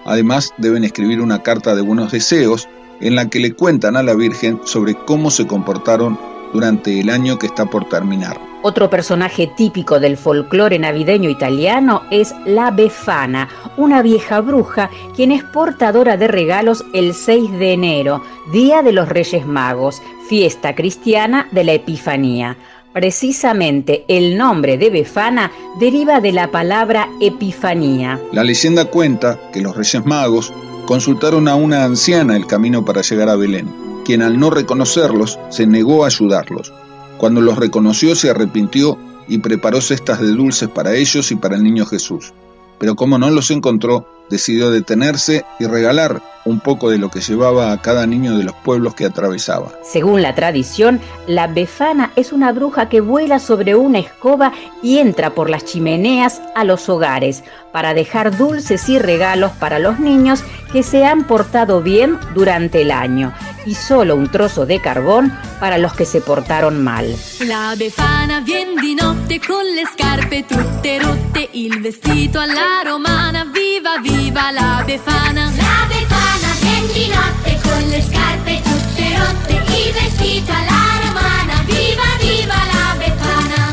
Además, 0.07 0.55
deben 0.57 0.85
escribir 0.85 1.21
una 1.21 1.43
carta 1.43 1.77
de 1.77 1.83
buenos 1.83 2.13
deseos 2.13 2.67
en 3.03 3.15
la 3.15 3.29
que 3.29 3.41
le 3.41 3.53
cuentan 3.53 3.99
a 3.99 4.03
la 4.03 4.15
Virgen 4.15 4.63
sobre 4.65 4.95
cómo 4.95 5.31
se 5.31 5.47
comportaron 5.47 6.19
durante 6.55 6.99
el 6.99 7.11
año 7.11 7.39
que 7.39 7.49
está 7.49 7.67
por 7.67 7.91
terminar. 7.91 8.41
Otro 8.69 8.91
personaje 8.91 9.47
típico 9.47 10.01
del 10.01 10.17
folclore 10.17 10.77
navideño 10.81 11.31
italiano 11.31 12.03
es 12.11 12.35
la 12.47 12.73
Befana, 12.73 13.49
una 13.77 14.03
vieja 14.03 14.41
bruja 14.41 14.91
quien 15.15 15.31
es 15.31 15.45
portadora 15.45 16.17
de 16.17 16.27
regalos 16.27 16.85
el 16.93 17.15
6 17.15 17.61
de 17.61 17.75
enero, 17.75 18.25
Día 18.51 18.83
de 18.83 18.91
los 18.91 19.09
Reyes 19.09 19.47
Magos, 19.47 20.03
fiesta 20.29 20.75
cristiana 20.75 21.47
de 21.53 21.63
la 21.63 21.75
Epifanía. 21.75 22.57
Precisamente 22.93 24.05
el 24.09 24.37
nombre 24.37 24.77
de 24.79 24.91
Befana 24.91 25.53
deriva 25.79 26.21
de 26.21 26.33
la 26.33 26.51
palabra 26.51 27.09
epifanía. 27.21 28.19
La 28.33 28.43
leyenda 28.43 28.87
cuenta 28.87 29.39
que 29.53 29.61
los 29.61 29.77
Reyes 29.77 30.05
Magos 30.05 30.53
consultaron 30.87 31.47
a 31.47 31.55
una 31.55 31.85
anciana 31.85 32.35
el 32.35 32.49
camino 32.49 32.85
para 32.85 33.03
llegar 33.03 33.29
a 33.29 33.37
Belén, 33.37 33.73
quien 34.05 34.23
al 34.23 34.41
no 34.41 34.51
reconocerlos 34.51 35.39
se 35.51 35.69
negó 35.69 36.03
a 36.03 36.09
ayudarlos. 36.09 36.73
Cuando 37.19 37.41
los 37.41 37.57
reconoció 37.59 38.15
se 38.15 38.31
arrepintió 38.31 38.99
y 39.29 39.39
preparó 39.39 39.81
cestas 39.81 40.21
de 40.21 40.29
dulces 40.29 40.69
para 40.69 40.95
ellos 40.95 41.31
y 41.33 41.37
para 41.37 41.57
el 41.57 41.63
niño 41.63 41.87
Jesús. 41.87 42.33
Pero 42.79 42.95
como 42.95 43.19
no 43.19 43.31
los 43.31 43.51
encontró, 43.51 44.07
decidió 44.31 44.71
detenerse 44.71 45.45
y 45.59 45.67
regalar 45.67 46.21
un 46.47 46.61
poco 46.61 46.91
de 46.91 46.99
lo 46.99 47.11
que 47.11 47.21
llevaba 47.21 47.73
a 47.73 47.83
cada 47.83 48.07
niño 48.07 48.39
de 48.39 48.45
los 48.45 48.55
pueblos 48.55 48.95
que 48.95 49.05
atravesaba. 49.05 49.73
Según 49.83 50.23
la 50.23 50.35
tradición, 50.35 51.01
la 51.27 51.49
befana 51.49 52.13
es 52.17 52.33
una 52.33 52.53
bruja 52.53 52.89
que 52.89 53.01
vuela 53.01 53.39
sobre 53.39 53.75
una 53.75 53.99
escoba 53.99 54.53
y 54.83 54.99
entra 54.99 55.35
por 55.35 55.51
las 55.51 55.65
chimeneas 55.65 56.41
a 56.55 56.65
los 56.65 56.89
hogares 56.89 57.43
para 57.73 57.93
dejar 57.93 58.37
dulces 58.37 58.89
y 58.89 58.99
regalos 58.99 59.53
para 59.53 59.79
los 59.79 59.99
niños 59.99 60.43
que 60.73 60.83
se 60.83 61.05
han 61.05 61.25
portado 61.25 61.83
bien 61.83 62.19
durante 62.35 62.83
el 62.83 62.91
año 62.91 63.35
y 63.67 63.75
solo 63.75 64.15
un 64.15 64.29
trozo 64.31 64.65
de 64.67 64.81
carbón 64.81 65.33
para 65.59 65.79
los 65.79 65.95
que 65.95 66.05
se 66.05 66.21
portaron 66.21 66.83
mal. 66.83 67.15
La 67.41 67.75
befana 67.77 68.41
vien 68.41 68.77
di 68.77 68.95
notte 68.95 69.41
con 69.41 69.67
le 69.75 69.85
scarpe 69.87 70.45
tutte 70.47 70.99
rotte, 71.01 71.49
il 71.53 71.81
vestito 71.81 72.39
alla 72.39 72.83
romana, 72.85 73.45
viva 73.45 73.99
viva 74.01 74.16
la 74.53 74.83
befana. 74.85 75.53
La 75.57 75.87
befana 75.89 76.49
vien 76.61 76.87
di 76.93 77.09
notte 77.09 77.61
con 77.63 77.89
le 77.89 78.03
scarpe 78.03 78.63
tutte 78.63 79.17
rotte, 79.19 79.53
il 79.53 79.93
vestito 79.93 80.53
alla 80.53 80.85
romana, 81.05 81.63
viva 81.65 82.09
viva 82.21 82.55
la 82.73 82.97
befana. 82.97 83.71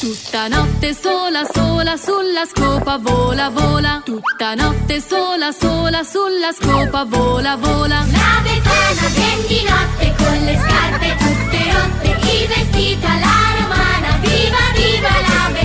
Tutta 0.00 0.48
notte 0.48 0.94
sola 0.94 1.42
sola 1.52 1.96
sulla 1.96 2.44
scopa 2.46 2.98
vola 2.98 3.50
vola, 3.50 4.02
tutta 4.04 4.54
notte 4.54 5.00
sola 5.00 5.50
sola 5.52 6.02
sulla 6.02 6.52
scopa 6.52 7.04
vola 7.04 7.56
vola. 7.56 8.04
La 8.10 8.40
befana 8.42 9.08
vien 9.14 9.46
di 9.46 9.62
notte 9.62 10.14
con 10.16 10.44
le 10.44 10.54
scarpe 10.64 11.16
tutte 11.16 11.58
rotte, 11.72 12.08
il 12.30 12.46
vestito 12.48 13.06
alla 13.06 13.38
romana, 13.58 14.18
viva 14.20 14.62
viva 14.74 15.08
la 15.08 15.50
befana. 15.50 15.61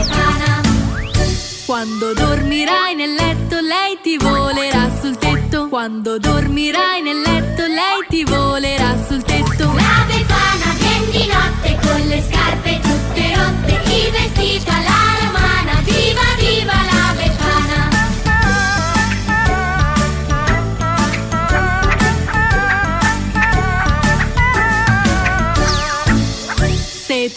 Quando 1.67 2.13
dormirai 2.13 2.95
nel 2.95 3.13
letto 3.13 3.59
lei 3.59 3.99
ti 4.01 4.15
volerà 4.15 4.89
sul 5.01 5.17
tetto, 5.17 5.67
quando 5.67 6.17
dormirai 6.17 7.01
nel 7.01 7.19
letto 7.19 7.63
lei 7.63 8.05
ti 8.07 8.23
volerà 8.23 8.95
sul 9.05 9.21
tetto. 9.21 9.73
La 9.73 10.05
befana 10.07 10.73
vien 10.79 11.09
di 11.11 11.27
notte 11.27 11.77
con 11.85 12.07
le 12.07 12.23
scarpe 12.25 12.79
tutte 12.79 13.35
rotte, 13.35 13.81
il 13.83 14.11
vestito 14.11 14.71
alla 14.71 15.17
romana, 15.25 15.81
viva 15.83 16.21
viva 16.39 16.73
la 16.89 17.06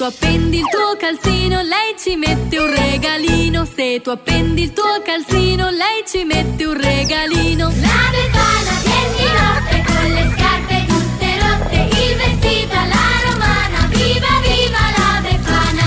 tu 0.01 0.07
appendi 0.07 0.57
il 0.57 0.67
tuo 0.71 0.97
calzino, 0.97 1.61
lei 1.61 1.95
ci 1.99 2.17
mette 2.17 2.59
un 2.59 2.75
regalino. 2.75 3.67
Se 3.67 4.01
tu 4.01 4.09
appendi 4.09 4.63
il 4.63 4.73
tuo 4.73 5.03
calzino, 5.05 5.69
lei 5.69 6.03
ci 6.07 6.25
mette 6.25 6.65
un 6.65 6.73
regalino. 6.73 7.67
La 7.69 8.09
befana 8.11 8.73
vien 8.83 9.09
di 9.19 9.29
notte 9.41 9.85
con 9.85 10.11
le 10.11 10.35
scarpe 10.35 10.87
tutte 10.89 11.39
rotte, 11.43 11.77
il 12.01 12.17
vestito 12.17 12.75
alla 12.79 13.09
romana, 13.27 13.79
viva 13.91 14.41
viva 14.41 14.83
la 14.97 15.21
befana. 15.21 15.87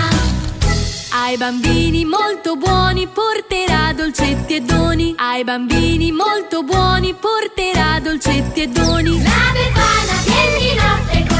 Ai 1.23 1.35
bambini 1.37 2.05
molto 2.05 2.55
buoni 2.55 3.07
porterà 3.07 3.93
dolcetti 3.93 4.57
e 4.57 4.61
doni. 4.61 5.15
Ai 5.17 5.43
bambini 5.43 6.11
molto 6.11 6.61
buoni 6.61 7.15
porterà 7.15 7.99
dolcetti 7.99 8.61
e 8.61 8.67
doni. 8.67 9.23
La 9.23 9.51
befana 9.57 10.13
vien 10.23 10.59
di 10.59 10.73
notte 10.75 11.25
con 11.27 11.32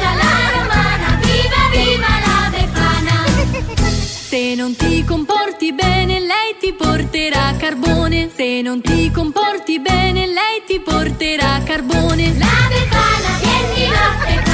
vestito 0.00 0.04
alla 0.04 0.50
romana, 0.52 1.18
viva 1.20 1.62
viva 1.72 2.08
la 2.26 2.50
befana. 2.50 3.24
Se 4.02 4.54
non 4.54 4.74
ti 4.76 5.04
comporti 5.04 5.72
bene, 5.72 6.20
lei 6.20 6.56
ti 6.58 6.72
porterà 6.72 7.54
carbone. 7.58 8.30
Se 8.34 8.62
non 8.62 8.80
ti 8.80 9.10
comporti 9.10 9.80
bene, 9.80 10.26
lei 10.26 10.64
ti 10.66 10.80
porterà 10.80 11.60
carbone. 11.64 12.38
La 12.38 12.68
befana 12.68 13.38
vien 13.40 13.74
di 13.74 13.86
notte 13.86 14.49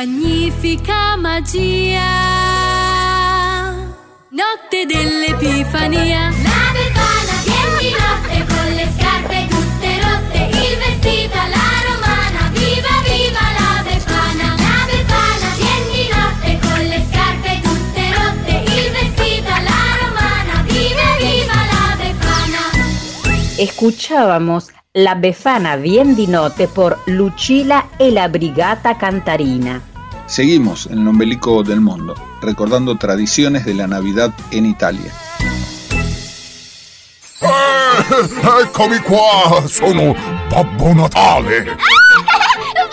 magnifica 0.00 1.14
magia! 1.18 2.08
Notte 4.30 4.86
dell'Epifania. 4.86 6.32
La 6.40 6.64
befana 6.72 7.34
vien 7.44 7.70
di 7.78 7.90
notte 8.00 8.38
con 8.48 8.68
le 8.78 8.86
scarpe 8.96 9.46
tutte 9.50 9.90
rotte, 10.00 10.40
il 10.56 10.74
vestito 10.80 11.36
alla 11.36 11.68
romana, 11.84 12.48
viva 12.52 12.94
viva 13.04 13.44
la 13.58 13.82
befana. 13.84 14.46
La 14.56 14.80
befana 14.88 15.48
vien 15.60 15.82
di 15.92 16.04
notte 16.08 16.50
con 16.64 16.80
le 16.80 17.00
scarpe 17.10 17.60
tutte 17.60 18.02
rotte, 18.16 18.52
il 18.72 18.88
vestito 18.96 19.50
alla 19.52 19.80
romana, 20.00 20.54
viva 20.64 21.08
viva 21.18 21.58
la 21.72 21.84
befana. 22.00 22.62
Escuchábamos 23.58 24.72
La 24.92 25.14
Befana 25.14 25.76
Bien 25.76 26.14
di 26.14 26.26
Notte 26.26 26.66
por 26.66 26.98
Lucila 27.04 27.90
e 27.96 28.10
la 28.10 28.28
Brigata 28.28 28.96
Cantarina. 28.96 29.89
Seguimos 30.30 30.86
en 30.86 31.00
el 31.00 31.08
ombelico 31.08 31.64
del 31.64 31.80
mundo, 31.80 32.14
recordando 32.40 32.96
tradiciones 32.96 33.64
de 33.64 33.74
la 33.74 33.88
Navidad 33.88 34.32
en 34.52 34.64
Italia. 34.64 35.12
Eh, 37.42 38.62
eccomi 38.62 39.00
qua, 39.00 39.66
sono 39.66 40.14
Babbo 40.48 40.94
Natale. 40.94 41.64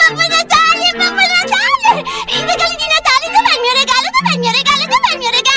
Babbo 0.10 0.22
Natale, 0.28 0.92
Babbo 0.98 1.16
Natale! 1.16 2.02
I 2.28 2.42
regali 2.42 2.76
di 2.76 2.88
Natale, 2.90 3.28
dov'è 3.30 3.54
il 3.54 3.62
mio 3.62 3.74
regalo? 3.82 4.08
Dov'è 4.18 4.34
il 4.34 4.40
mio 4.40 4.52
regalo? 4.52 4.84
Dov'è 4.88 5.14
il 5.14 5.20
mio 5.20 5.30
regalo? 5.30 5.48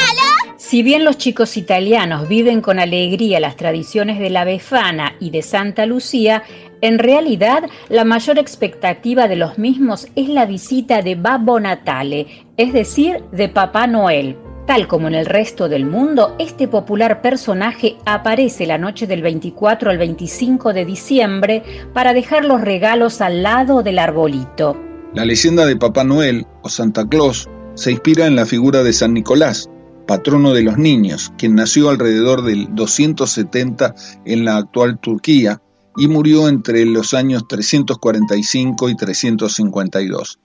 Si 0.59 0.83
bien 0.83 1.03
los 1.03 1.17
chicos 1.17 1.57
italianos 1.57 2.29
viven 2.29 2.61
con 2.61 2.79
alegría 2.79 3.41
las 3.41 3.57
tradiciones 3.57 4.19
de 4.19 4.29
la 4.29 4.45
Befana 4.45 5.17
y 5.19 5.31
de 5.31 5.41
Santa 5.41 5.87
Lucía, 5.87 6.45
en 6.81 6.99
realidad 6.99 7.65
la 7.89 8.05
mayor 8.05 8.39
expectativa 8.39 9.29
de 9.29 9.37
los 9.37 9.59
mismos 9.59 10.09
es 10.17 10.29
la 10.29 10.47
visita 10.47 11.03
de 11.03 11.15
Babbo 11.15 11.61
Natale, 11.61 12.27
es 12.57 12.73
decir, 12.73 13.23
de 13.33 13.49
Papá 13.49 13.87
Noel. 13.87 14.37
Tal 14.67 14.87
como 14.87 15.09
en 15.09 15.15
el 15.15 15.27
resto 15.27 15.69
del 15.69 15.85
mundo, 15.85 16.37
este 16.39 16.69
popular 16.69 17.23
personaje 17.23 17.97
aparece 18.07 18.67
la 18.67 18.79
noche 18.79 19.07
del 19.07 19.21
24 19.21 19.91
al 19.91 19.99
25 19.99 20.73
de 20.73 20.85
diciembre 20.85 21.63
para 21.93 22.13
dejar 22.15 22.45
los 22.45 22.61
regalos 22.61 23.21
al 23.21 23.43
lado 23.43 23.83
del 23.83 23.99
arbolito. 23.99 24.77
La 25.13 25.25
leyenda 25.25 25.67
de 25.67 25.77
Papá 25.77 26.05
Noel 26.05 26.47
o 26.63 26.69
Santa 26.69 27.09
Claus 27.09 27.49
se 27.75 27.91
inspira 27.91 28.27
en 28.27 28.37
la 28.37 28.47
figura 28.47 28.85
de 28.85 28.93
San 28.93 29.13
Nicolás, 29.13 29.69
patrono 30.07 30.53
de 30.53 30.63
los 30.63 30.79
niños, 30.79 31.33
quien 31.37 31.57
nació 31.57 31.89
alrededor 31.89 32.43
del 32.43 32.73
270 32.75 33.95
en 34.25 34.45
la 34.45 34.57
actual 34.57 35.01
Turquía 35.01 35.61
y 36.01 36.09
murió 36.09 36.49
entre 36.49 36.87
los 36.87 37.13
años 37.13 37.47
345 37.47 38.89
y 38.89 38.97
352. 38.97 40.41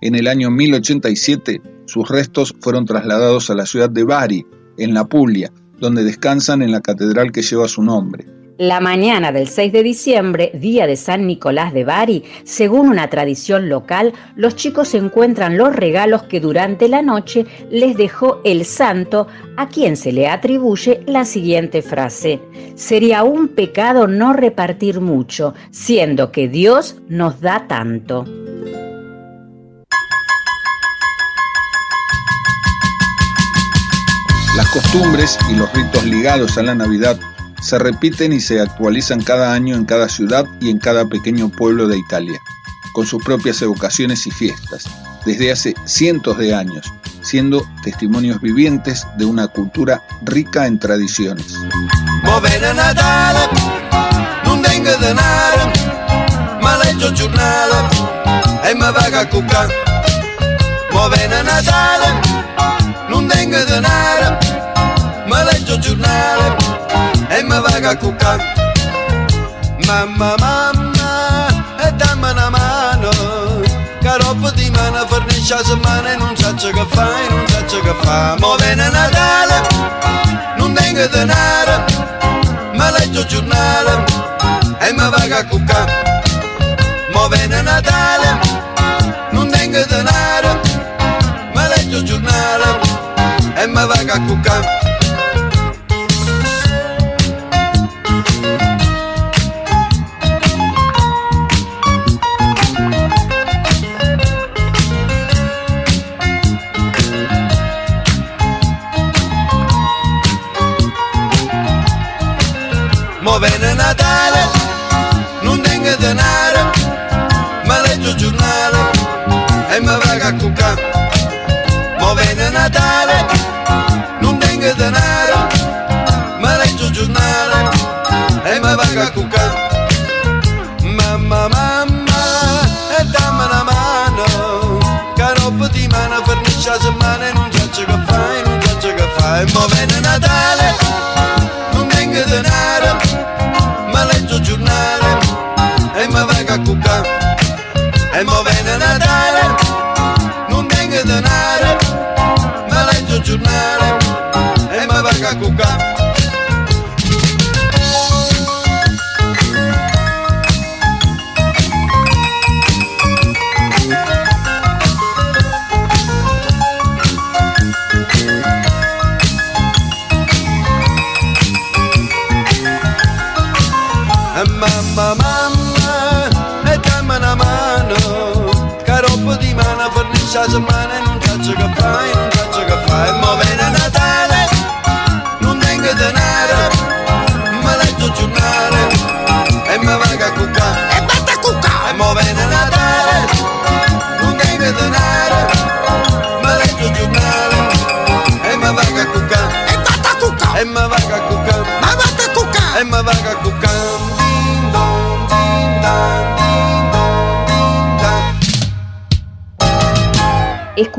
En 0.00 0.14
el 0.14 0.26
año 0.26 0.50
1087, 0.50 1.60
sus 1.84 2.08
restos 2.08 2.54
fueron 2.58 2.86
trasladados 2.86 3.50
a 3.50 3.54
la 3.54 3.66
ciudad 3.66 3.90
de 3.90 4.02
Bari, 4.02 4.46
en 4.78 4.94
la 4.94 5.04
Puglia, 5.04 5.52
donde 5.78 6.04
descansan 6.04 6.62
en 6.62 6.72
la 6.72 6.80
catedral 6.80 7.32
que 7.32 7.42
lleva 7.42 7.68
su 7.68 7.82
nombre. 7.82 8.26
La 8.58 8.78
mañana 8.78 9.32
del 9.32 9.48
6 9.48 9.72
de 9.72 9.82
diciembre, 9.82 10.52
día 10.54 10.86
de 10.86 10.94
San 10.94 11.26
Nicolás 11.26 11.74
de 11.74 11.82
Bari, 11.82 12.22
según 12.44 12.88
una 12.88 13.10
tradición 13.10 13.68
local, 13.68 14.12
los 14.36 14.54
chicos 14.54 14.94
encuentran 14.94 15.58
los 15.58 15.74
regalos 15.74 16.22
que 16.22 16.38
durante 16.38 16.88
la 16.88 17.02
noche 17.02 17.46
les 17.68 17.96
dejó 17.96 18.40
el 18.44 18.64
santo, 18.64 19.26
a 19.56 19.66
quien 19.66 19.96
se 19.96 20.12
le 20.12 20.28
atribuye 20.28 21.00
la 21.06 21.24
siguiente 21.24 21.82
frase. 21.82 22.40
Sería 22.76 23.24
un 23.24 23.48
pecado 23.48 24.06
no 24.06 24.32
repartir 24.32 25.00
mucho, 25.00 25.54
siendo 25.72 26.30
que 26.30 26.46
Dios 26.46 27.00
nos 27.08 27.40
da 27.40 27.66
tanto. 27.66 28.24
Las 34.56 34.70
costumbres 34.70 35.36
y 35.50 35.56
los 35.56 35.72
ritos 35.72 36.04
ligados 36.04 36.56
a 36.56 36.62
la 36.62 36.76
Navidad 36.76 37.18
se 37.64 37.78
repiten 37.78 38.32
y 38.32 38.40
se 38.40 38.60
actualizan 38.60 39.22
cada 39.22 39.54
año 39.54 39.74
en 39.74 39.86
cada 39.86 40.08
ciudad 40.08 40.44
y 40.60 40.68
en 40.68 40.78
cada 40.78 41.06
pequeño 41.06 41.48
pueblo 41.48 41.86
de 41.88 41.96
Italia, 41.96 42.38
con 42.92 43.06
sus 43.06 43.24
propias 43.24 43.60
evocaciones 43.62 44.26
y 44.26 44.30
fiestas. 44.30 44.84
desde 45.24 45.50
hace 45.50 45.74
cientos 45.86 46.36
de 46.36 46.54
años, 46.54 46.92
siendo 47.22 47.66
testimonios 47.82 48.42
vivientes 48.42 49.06
de 49.16 49.24
una 49.24 49.48
cultura 49.48 50.02
rica 50.22 50.66
en 50.66 50.78
tradiciones. 50.78 51.54
E 67.54 67.60
mi 67.60 67.62
vaga 67.62 67.96
cuccare. 67.96 68.52
Mamma, 69.86 70.34
mamma, 70.38 71.46
e 71.78 71.92
dammi 71.92 72.30
una 72.30 72.50
mano, 72.50 73.10
che 74.00 74.52
di 74.54 74.70
mano 74.70 75.06
fornisce 75.06 75.54
la 75.54 75.62
settimana 75.62 76.12
e 76.12 76.16
non 76.16 76.36
so 76.36 76.52
che 76.54 76.86
fai, 76.90 77.28
non 77.28 77.68
so 77.68 77.80
che 77.80 77.94
fa. 78.02 78.36
Movene 78.38 78.88
Natale, 78.88 79.68
non 80.56 80.72
tengo 80.74 81.06
denaro, 81.06 81.84
ma 82.74 82.90
leggo 82.90 83.20
il 83.20 83.26
giornale 83.26 84.04
e 84.78 84.92
mi 84.92 85.08
vaga 85.10 85.38
a 85.38 85.46
cuccare. 85.46 85.92
Movene 87.12 87.62
Natale, 87.62 88.40
non 89.30 89.48
tengo 89.48 89.84
denaro, 89.84 90.60
ma 91.52 91.68
leggo 91.68 91.98
il 91.98 92.02
giornale 92.04 92.80
e 93.54 93.66
mi 93.66 93.86
vaga 93.86 94.14
a 94.14 94.20
cuccare. 94.20 94.93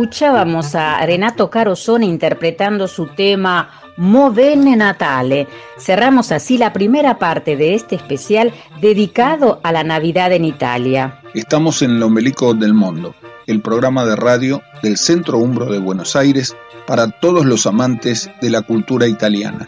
Escuchábamos 0.05 0.75
a 0.75 1.03
Renato 1.03 1.49
Carosone 1.49 2.05
interpretando 2.05 2.87
su 2.87 3.07
tema 3.07 3.71
Movene 3.97 4.75
Natale. 4.75 5.47
Cerramos 5.79 6.31
así 6.31 6.59
la 6.59 6.71
primera 6.73 7.17
parte 7.17 7.57
de 7.57 7.73
este 7.73 7.95
especial 7.95 8.53
dedicado 8.79 9.59
a 9.63 9.71
la 9.71 9.83
Navidad 9.83 10.31
en 10.31 10.45
Italia. 10.45 11.21
Estamos 11.33 11.81
en 11.81 11.95
el 11.95 12.03
ombelico 12.03 12.53
del 12.53 12.75
mundo, 12.75 13.15
el 13.47 13.63
programa 13.63 14.05
de 14.05 14.15
radio 14.15 14.61
del 14.83 14.97
Centro 14.97 15.39
Umbro 15.39 15.65
de 15.71 15.79
Buenos 15.79 16.15
Aires 16.15 16.55
para 16.85 17.09
todos 17.09 17.43
los 17.43 17.65
amantes 17.65 18.29
de 18.41 18.51
la 18.51 18.61
cultura 18.61 19.07
italiana. 19.07 19.67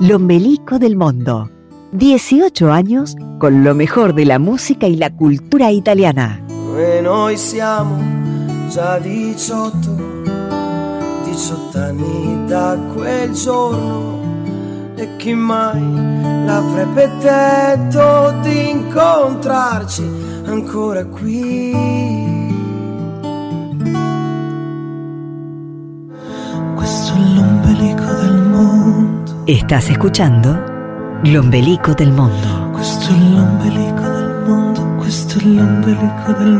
L'ombelico 0.00 0.80
del 0.80 0.96
mondo. 0.96 1.52
18 1.92 2.72
años 2.72 3.14
con 3.38 3.62
lo 3.62 3.76
mejor 3.76 4.12
de 4.12 4.24
la 4.24 4.40
música 4.40 4.88
y 4.88 4.96
la 4.96 5.14
cultura 5.14 5.70
italiana. 5.70 6.44
E 6.74 7.00
noi 7.00 7.36
siamo 7.36 7.96
già 8.68 8.98
18, 8.98 10.22
18 11.24 11.78
anni 11.78 12.44
da 12.46 12.78
quel 12.94 13.32
giorno 13.32 14.20
e 14.94 15.16
chi 15.16 15.34
mai 15.34 16.44
l'avrebbe 16.46 17.10
detto 17.20 18.34
di 18.42 18.70
incontrarci 18.70 20.02
ancora 20.46 21.04
qui. 21.04 22.50
Questo 26.74 27.12
è 27.12 27.34
l'ombelico 27.34 28.12
del 28.20 28.42
mondo, 28.48 29.42
Estás 29.46 29.88
escuchando 29.90 30.70
L'ombelico 31.24 31.94
del 31.94 32.10
mondo. 32.12 32.70
questo 32.72 33.12
è 33.12 33.16
l'ombelico 33.16 34.11
l'ombelico 35.44 36.32
del 36.38 36.52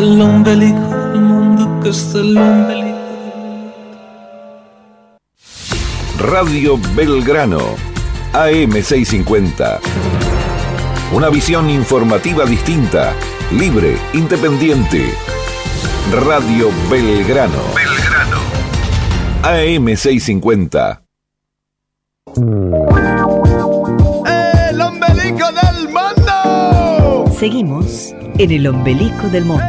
l'ombelico 0.00 0.88
del 1.12 2.18
l'ombelico. 2.20 2.98
Radio 6.16 6.76
Belgrano, 6.76 7.76
AM650. 8.32 9.78
Una 11.12 11.28
visión 11.28 11.70
informativa 11.70 12.44
distinta, 12.44 13.12
libre, 13.50 13.98
independiente. 14.14 15.14
Radio 16.10 16.70
Belgrano. 16.88 17.62
Belgrano. 17.72 18.40
AM650. 19.42 21.02
Seguimos 27.44 28.14
en 28.38 28.52
el 28.52 28.66
ombelico 28.66 29.28
del 29.28 29.44
mundo. 29.44 29.62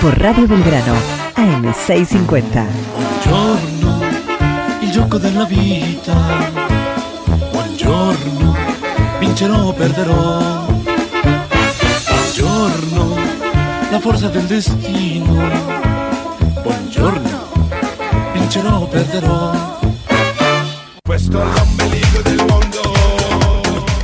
por 0.00 0.18
Radio 0.18 0.48
Belgrano, 0.48 0.94
AM650. 1.40 2.66
Buongiorno, 2.92 4.00
il 4.80 4.90
gioco 4.90 5.16
della 5.16 5.44
vita. 5.44 6.14
Buongiorno, 7.50 8.54
vincerò 9.18 9.68
o 9.68 9.72
perderò. 9.72 10.66
Buongiorno, 12.08 13.16
la 13.90 14.00
forza 14.00 14.28
del 14.28 14.44
destino. 14.44 15.48
Buongiorno, 16.60 17.48
vincerò 18.34 18.80
o 18.80 18.86
perderò. 18.86 19.78
Questo 21.02 21.40
è 21.40 21.44
l'ombelico 21.44 22.20
del. 22.20 22.49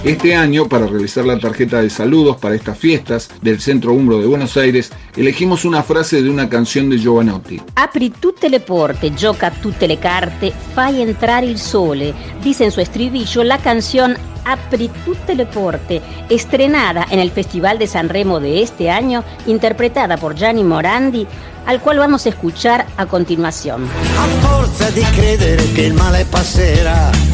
Este 0.07 0.37
año, 0.37 0.69
para 0.69 0.87
realizar 0.87 1.25
la 1.25 1.37
tarjeta 1.37 1.83
de 1.83 1.91
saludos 1.91 2.37
para 2.37 2.55
estas 2.55 2.79
fiestas 2.79 3.29
del 3.43 3.61
Centro 3.61 3.93
Umbro 3.93 4.21
de 4.21 4.29
Buenos 4.29 4.57
Aires, 4.57 4.93
elegimos 5.17 5.65
una 5.65 5.83
frase 5.83 6.23
de 6.23 6.31
una 6.31 6.49
canción 6.49 6.89
de 6.89 6.99
Giovanotti. 6.99 7.61
Apri 7.75 8.11
tutte 8.11 8.49
le 8.49 8.61
porte, 8.61 9.13
gioca 9.17 9.51
tutte 9.51 9.89
le 9.89 9.99
carte, 9.99 10.53
fai 10.75 11.01
entrare 11.01 11.47
il 11.47 11.59
sole, 11.59 12.15
dice 12.41 12.63
en 12.63 12.71
su 12.71 12.81
estribillo 12.81 13.43
la 13.43 13.59
canción 13.59 14.17
Apri 14.45 14.89
tutte 15.05 15.35
le 15.35 15.45
porte, 15.45 16.01
estrenada 16.29 17.05
en 17.11 17.19
el 17.19 17.33
Festival 17.33 17.77
de 17.81 17.89
San 17.89 18.09
Remo 18.09 18.39
de 18.39 18.63
este 18.63 18.89
año, 18.93 19.25
interpretada 19.47 20.19
por 20.19 20.37
Gianni 20.37 20.63
Morandi, 20.63 21.27
al 21.67 21.81
cual 21.81 21.99
vamos 21.99 22.27
a 22.27 22.29
escuchar 22.29 22.87
a 22.97 23.07
continuación. 23.07 23.89
A 24.17 24.27
forza 24.47 24.89
di 24.91 25.03
credere 25.17 25.73
che 25.73 25.83
il 25.83 25.95
male 25.95 26.25
passerà, 26.31 27.11
sto 27.13 27.26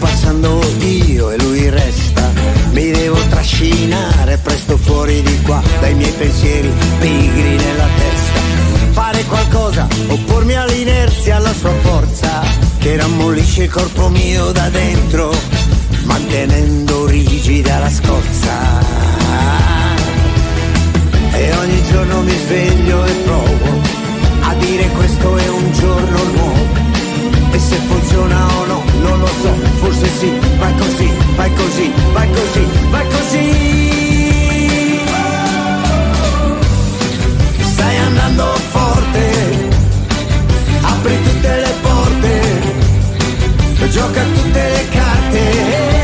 passando 0.00 0.60
io 0.78 1.30
e 1.30 1.38
lui 1.38 1.68
resta. 1.68 2.32
Mi 2.72 2.90
devo 2.90 3.18
trascinare 3.28 4.38
presto 4.38 4.76
fuori 4.76 5.22
di 5.22 5.40
qua, 5.42 5.62
dai 5.80 5.94
miei 5.94 6.12
pensieri 6.12 6.72
pigri 6.98 7.56
nella 7.56 7.86
testa. 7.96 8.40
Fare 8.92 9.24
qualcosa, 9.24 9.86
oppormi 10.08 10.56
all'inerzia, 10.56 11.36
alla 11.36 11.52
sua 11.52 11.72
forza, 11.82 12.42
che 12.78 12.96
rammollisce 12.96 13.64
il 13.64 13.70
corpo 13.70 14.08
mio 14.08 14.50
da 14.52 14.68
dentro, 14.70 15.32
mantenendo 16.04 17.06
rigida 17.06 17.78
la 17.78 17.90
scorza. 17.90 18.88
E 21.32 21.56
ogni 21.56 21.82
giorno 21.90 22.22
mi 22.22 22.36
sveglio 22.46 23.04
e 23.04 23.12
provo 23.24 23.80
a 24.42 24.54
dire 24.54 24.88
questo 24.88 25.36
è 25.36 25.48
un 25.48 25.72
giorno 25.72 26.22
nuovo. 26.34 26.69
Se 27.70 27.76
funziona 27.76 28.48
o 28.58 28.66
no, 28.66 28.82
non 29.00 29.20
lo 29.20 29.28
so, 29.42 29.52
forse 29.78 30.08
sì, 30.18 30.28
vai 30.58 30.74
così, 30.74 31.08
vai 31.36 31.52
così, 31.54 31.92
vai 32.12 32.28
così, 32.32 32.66
vai 32.90 33.06
così. 33.14 33.44
Stai 37.72 37.96
andando 37.96 38.44
forte, 38.74 39.24
apri 40.82 41.22
tutte 41.22 41.60
le 41.64 41.72
porte, 41.80 42.40
gioca 43.88 44.22
tutte 44.34 44.62
le 44.74 44.88
carte, 44.88 45.99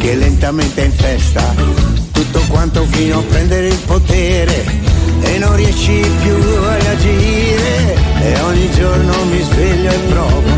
che 0.00 0.14
lentamente 0.14 0.80
infesta 0.80 1.54
tutto 2.10 2.40
quanto 2.48 2.84
fino 2.86 3.18
a 3.18 3.22
prendere 3.22 3.68
il 3.68 3.78
potere 3.84 4.64
e 5.20 5.38
non 5.38 5.54
riesci 5.56 6.02
più 6.22 6.34
a 6.64 6.76
reagire. 6.78 7.96
E 8.22 8.40
ogni 8.40 8.70
giorno 8.72 9.24
mi 9.26 9.42
sveglio 9.42 9.90
e 9.90 9.98
provo 10.08 10.50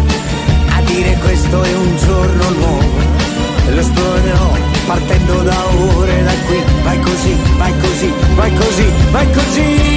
a 0.68 0.80
dire 0.82 1.18
questo 1.20 1.62
è 1.62 1.74
un 1.74 1.96
giorno 1.96 2.50
nuovo. 2.50 3.00
E 3.66 3.74
lo 3.74 3.80
esploderò 3.80 4.56
partendo 4.86 5.42
da 5.42 5.66
ore 5.96 6.22
da 6.22 6.32
qui. 6.46 6.62
Vai 6.84 7.00
così, 7.00 7.36
vai 7.56 7.72
così, 7.80 8.12
vai 8.34 8.54
così, 8.54 8.86
vai 9.10 9.30
così 9.32 9.91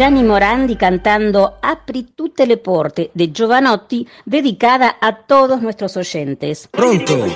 Gianni 0.00 0.22
Morandi 0.22 0.76
cantando 0.76 1.58
Apri 1.60 2.14
tutte 2.14 2.46
le 2.46 2.56
porte 2.56 3.10
de 3.12 3.30
Giovanotti, 3.30 4.08
dedicada 4.24 4.96
a 4.98 5.12
todos 5.12 5.60
nuestros 5.60 5.94
oyentes. 5.98 6.68
Pronto. 6.70 7.26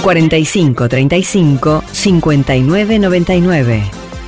45 0.00 0.86
35 0.86 1.82
59 1.90 2.96
99. 3.00 3.82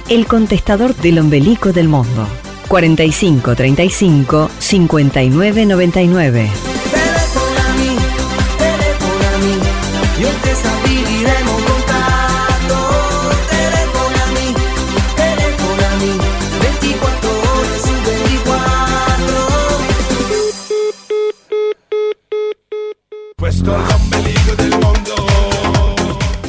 El 0.09 0.27
contestador 0.27 0.93
del 0.97 1.21
ombelico 1.21 1.71
del 1.71 1.87
mundo. 1.87 2.27
45 2.67 3.55
35 3.55 4.49
59 4.59 5.65
99. 5.65 6.72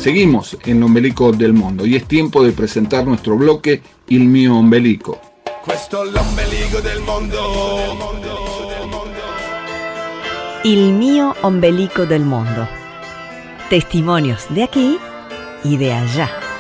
Seguimos 0.04 0.58
en 0.66 0.84
Ombelico 0.84 1.32
del 1.32 1.54
Mundo 1.54 1.86
y 1.86 1.96
es 1.96 2.06
tiempo 2.06 2.44
de 2.44 2.52
presentar 2.52 3.08
nuestro 3.08 3.38
bloque 3.38 3.82
Il 4.10 4.26
mio 4.26 4.58
ombelico. 4.58 5.18
Questo 5.64 6.04
è 6.04 6.12
l'ombelico 6.12 6.82
del 6.82 7.00
mondo. 7.00 7.40
El 10.66 10.92
mío 10.92 11.34
ombelico 11.44 12.06
del 12.06 12.26
mundo. 12.26 12.68
Testimonios 13.70 14.46
de 14.50 14.64
aquí 14.64 14.98
y 15.64 15.78
de 15.78 15.94
allá. 15.94 16.53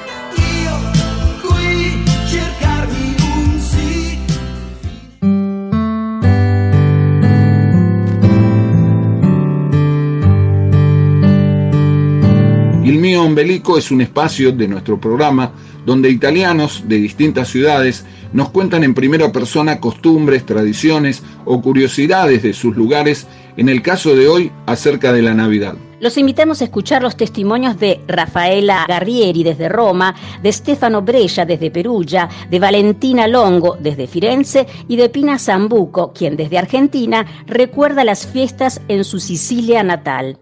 Il 12.83 12.99
mio 12.99 13.23
ombelico 13.23 13.77
es 13.77 13.91
un 13.91 14.01
espacio 14.01 14.51
de 14.51 14.67
nuestro 14.67 14.99
programa 14.99 15.53
donde 15.85 16.09
italianos 16.09 16.83
de 16.85 16.97
distintas 16.97 17.47
ciudades 17.47 18.05
nos 18.33 18.49
cuentan 18.49 18.83
en 18.83 18.93
primera 18.93 19.31
persona 19.31 19.79
costumbres, 19.79 20.45
tradiciones 20.45 21.23
o 21.45 21.61
curiosidades 21.61 22.43
de 22.43 22.51
sus 22.51 22.75
lugares, 22.75 23.25
en 23.55 23.69
el 23.69 23.81
caso 23.81 24.15
de 24.15 24.27
hoy 24.27 24.51
acerca 24.65 25.13
de 25.13 25.21
la 25.21 25.33
Navidad. 25.33 25.75
Los 26.01 26.17
invitamos 26.17 26.59
a 26.59 26.65
escuchar 26.65 27.01
los 27.01 27.15
testimonios 27.15 27.79
de 27.79 28.01
Rafaela 28.05 28.83
Garrieri 28.85 29.43
desde 29.43 29.69
Roma, 29.69 30.13
de 30.41 30.51
Stefano 30.51 31.01
Brescia 31.01 31.45
desde 31.45 31.71
Perugia, 31.71 32.27
de 32.49 32.59
Valentina 32.59 33.29
Longo 33.29 33.77
desde 33.79 34.07
Firenze 34.07 34.67
y 34.89 34.97
de 34.97 35.07
Pina 35.07 35.39
Zambuco, 35.39 36.11
quien 36.11 36.35
desde 36.35 36.57
Argentina 36.57 37.25
recuerda 37.47 38.03
las 38.03 38.27
fiestas 38.27 38.81
en 38.89 39.05
su 39.05 39.21
Sicilia 39.21 39.83
natal. 39.83 40.37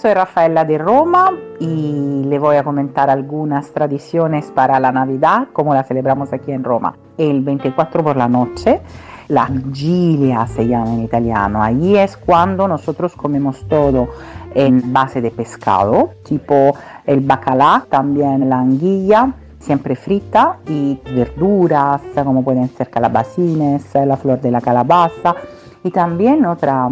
Soy 0.00 0.14
Rafaela 0.14 0.64
de 0.64 0.78
Roma 0.78 1.32
y 1.58 2.22
le 2.24 2.38
voy 2.38 2.54
a 2.54 2.62
comentar 2.62 3.10
algunas 3.10 3.72
tradiciones 3.72 4.52
para 4.52 4.78
la 4.78 4.92
Navidad, 4.92 5.48
como 5.52 5.74
la 5.74 5.82
celebramos 5.82 6.32
aquí 6.32 6.52
en 6.52 6.62
Roma. 6.62 6.94
El 7.16 7.40
24 7.40 8.04
por 8.04 8.16
la 8.16 8.28
noche, 8.28 8.80
la 9.26 9.48
vigilia 9.50 10.46
se 10.46 10.68
llama 10.68 10.94
en 10.94 11.02
italiano. 11.02 11.60
Ahí 11.60 11.96
es 11.96 12.16
cuando 12.16 12.68
nosotros 12.68 13.16
comemos 13.16 13.66
todo 13.66 14.10
en 14.54 14.92
base 14.92 15.20
de 15.20 15.32
pescado, 15.32 16.10
tipo 16.22 16.76
el 17.04 17.18
bacalá, 17.18 17.84
también 17.90 18.48
la 18.48 18.60
anguilla, 18.60 19.32
siempre 19.58 19.96
frita 19.96 20.58
y 20.68 20.96
verduras 21.12 22.02
como 22.14 22.44
pueden 22.44 22.68
ser 22.68 22.88
calabacines, 22.88 23.92
la 23.94 24.16
flor 24.16 24.40
de 24.40 24.52
la 24.52 24.60
calabaza 24.60 25.34
y 25.82 25.90
también 25.90 26.46
otra 26.46 26.88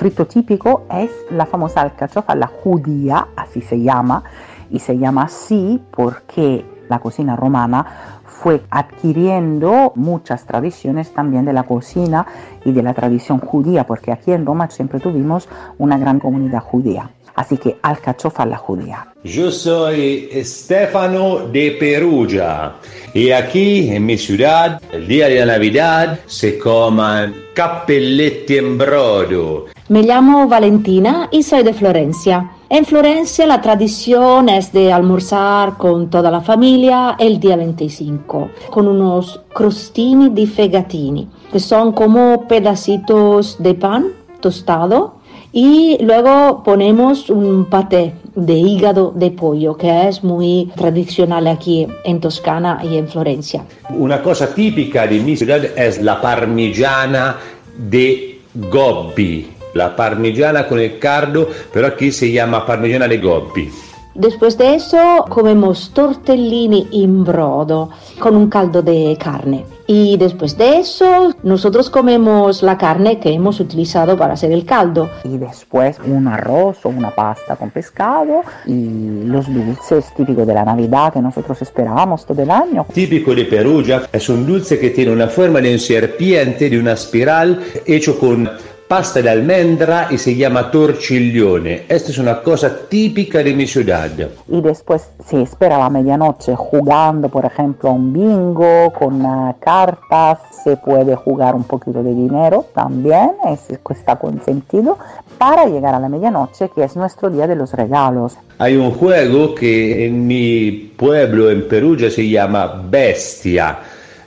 frito 0.00 0.26
típico 0.26 0.86
es 0.90 1.10
la 1.30 1.44
famosa 1.44 1.82
alcachofa, 1.82 2.34
la 2.34 2.46
judía, 2.46 3.28
así 3.36 3.60
se 3.60 3.82
llama, 3.82 4.24
y 4.70 4.78
se 4.78 4.96
llama 4.96 5.24
así 5.24 5.78
porque 5.90 6.64
la 6.88 7.00
cocina 7.00 7.36
romana 7.36 8.22
fue 8.24 8.62
adquiriendo 8.70 9.92
muchas 9.96 10.46
tradiciones 10.46 11.12
también 11.12 11.44
de 11.44 11.52
la 11.52 11.64
cocina 11.64 12.26
y 12.64 12.72
de 12.72 12.82
la 12.82 12.94
tradición 12.94 13.40
judía, 13.40 13.84
porque 13.84 14.10
aquí 14.10 14.32
en 14.32 14.46
Roma 14.46 14.70
siempre 14.70 15.00
tuvimos 15.00 15.50
una 15.76 15.98
gran 15.98 16.18
comunidad 16.18 16.60
judía. 16.60 17.10
Así 17.34 17.58
que 17.58 17.76
alcachofa 17.82 18.46
la 18.46 18.56
judía. 18.56 19.06
Yo 19.22 19.50
soy 19.50 20.30
Stefano 20.42 21.46
de 21.48 21.72
Perugia 21.78 22.72
y 23.12 23.32
aquí 23.32 23.90
en 23.90 24.06
mi 24.06 24.16
ciudad, 24.16 24.80
el 24.92 25.06
día 25.06 25.28
de 25.28 25.44
la 25.44 25.52
Navidad, 25.52 26.20
se 26.24 26.58
coman 26.58 27.34
cappelletti 27.54 28.56
en 28.56 28.78
brodo. 28.78 29.66
Me 29.90 30.04
llamo 30.04 30.46
Valentina 30.46 31.28
y 31.32 31.42
soy 31.42 31.64
de 31.64 31.74
Florencia. 31.74 32.52
En 32.68 32.84
Florencia 32.84 33.44
la 33.44 33.60
tradición 33.60 34.48
es 34.48 34.72
de 34.72 34.92
almorzar 34.92 35.76
con 35.78 36.08
toda 36.10 36.30
la 36.30 36.40
familia 36.40 37.16
el 37.18 37.40
día 37.40 37.56
25, 37.56 38.50
con 38.70 38.86
unos 38.86 39.40
crostini 39.52 40.30
di 40.30 40.46
fegatini, 40.46 41.26
que 41.50 41.58
son 41.58 41.90
como 41.90 42.46
pedacitos 42.46 43.60
de 43.60 43.74
pan 43.74 44.06
tostado 44.38 45.16
y 45.52 45.98
luego 46.00 46.62
ponemos 46.62 47.28
un 47.28 47.64
paté 47.64 48.14
de 48.36 48.54
hígado 48.54 49.12
de 49.16 49.32
pollo 49.32 49.76
que 49.76 50.06
es 50.06 50.22
muy 50.22 50.70
tradicional 50.76 51.48
aquí 51.48 51.88
en 52.04 52.20
Toscana 52.20 52.80
y 52.88 52.96
en 52.96 53.08
Florencia. 53.08 53.64
Una 53.88 54.22
cosa 54.22 54.54
típica 54.54 55.08
de 55.08 55.18
mi 55.18 55.36
ciudad 55.36 55.64
es 55.64 56.00
la 56.00 56.20
parmigiana 56.20 57.38
de 57.76 58.38
Gobbi. 58.54 59.59
La 59.74 59.94
parmigiana 59.94 60.66
con 60.66 60.78
el 60.78 60.98
cardo, 60.98 61.48
pero 61.72 61.86
aquí 61.86 62.12
se 62.12 62.30
llama 62.30 62.66
parmigiana 62.66 63.06
de 63.06 63.18
Gobbi. 63.18 63.70
Después 64.14 64.58
de 64.58 64.74
eso 64.74 65.24
comemos 65.28 65.92
tortellini 65.94 66.88
in 66.90 67.22
brodo 67.24 67.90
con 68.18 68.36
un 68.36 68.50
caldo 68.50 68.82
de 68.82 69.16
carne. 69.18 69.64
Y 69.86 70.16
después 70.16 70.58
de 70.58 70.78
eso 70.78 71.34
nosotros 71.42 71.90
comemos 71.90 72.62
la 72.62 72.76
carne 72.76 73.18
que 73.18 73.32
hemos 73.32 73.60
utilizado 73.60 74.16
para 74.16 74.34
hacer 74.34 74.50
el 74.52 74.64
caldo. 74.64 75.08
Y 75.24 75.38
después 75.38 75.96
un 76.04 76.26
arroz 76.26 76.84
o 76.84 76.88
una 76.88 77.10
pasta 77.10 77.56
con 77.56 77.70
pescado 77.70 78.42
y 78.66 79.24
los 79.24 79.46
dulces 79.46 80.12
típicos 80.16 80.46
de 80.46 80.54
la 80.54 80.64
Navidad 80.64 81.12
que 81.12 81.20
nosotros 81.20 81.62
esperamos 81.62 82.26
todo 82.26 82.42
el 82.42 82.50
año. 82.50 82.86
Típico 82.92 83.32
de 83.34 83.44
Perugia 83.44 84.02
es 84.12 84.28
un 84.28 84.44
dulce 84.44 84.78
que 84.78 84.90
tiene 84.90 85.12
una 85.12 85.28
forma 85.28 85.60
de 85.60 85.72
un 85.72 85.80
serpiente, 85.80 86.68
de 86.68 86.78
una 86.78 86.92
espiral, 86.92 87.60
hecho 87.86 88.18
con 88.18 88.50
pasta 88.90 89.22
de 89.22 89.30
almendra 89.30 90.08
y 90.10 90.18
se 90.18 90.34
llama 90.34 90.68
torciglione. 90.68 91.84
Esta 91.88 92.10
es 92.10 92.18
una 92.18 92.42
cosa 92.42 92.76
típica 92.88 93.40
de 93.40 93.54
mi 93.54 93.64
ciudad. 93.64 94.10
Y 94.48 94.60
después 94.60 95.08
se 95.24 95.42
espera 95.42 95.78
la 95.78 95.88
medianoche 95.88 96.56
jugando, 96.56 97.28
por 97.28 97.44
ejemplo, 97.44 97.90
a 97.90 97.92
un 97.92 98.12
bingo 98.12 98.92
con 98.92 99.24
ah, 99.24 99.54
cartas. 99.60 100.40
Se 100.64 100.76
puede 100.76 101.14
jugar 101.14 101.54
un 101.54 101.62
poquito 101.62 102.02
de 102.02 102.12
dinero 102.12 102.66
también, 102.74 103.30
es, 103.46 103.60
está 103.70 104.16
consentido, 104.16 104.98
para 105.38 105.66
llegar 105.66 105.94
a 105.94 106.00
la 106.00 106.08
medianoche, 106.08 106.68
que 106.74 106.82
es 106.82 106.96
nuestro 106.96 107.30
día 107.30 107.46
de 107.46 107.54
los 107.54 107.72
regalos. 107.72 108.36
Hay 108.58 108.76
un 108.76 108.90
juego 108.90 109.54
que 109.54 110.04
en 110.04 110.26
mi 110.26 110.92
pueblo, 110.96 111.48
en 111.48 111.68
Perugia, 111.68 112.10
se 112.10 112.28
llama 112.28 112.82
Bestia. 112.90 113.78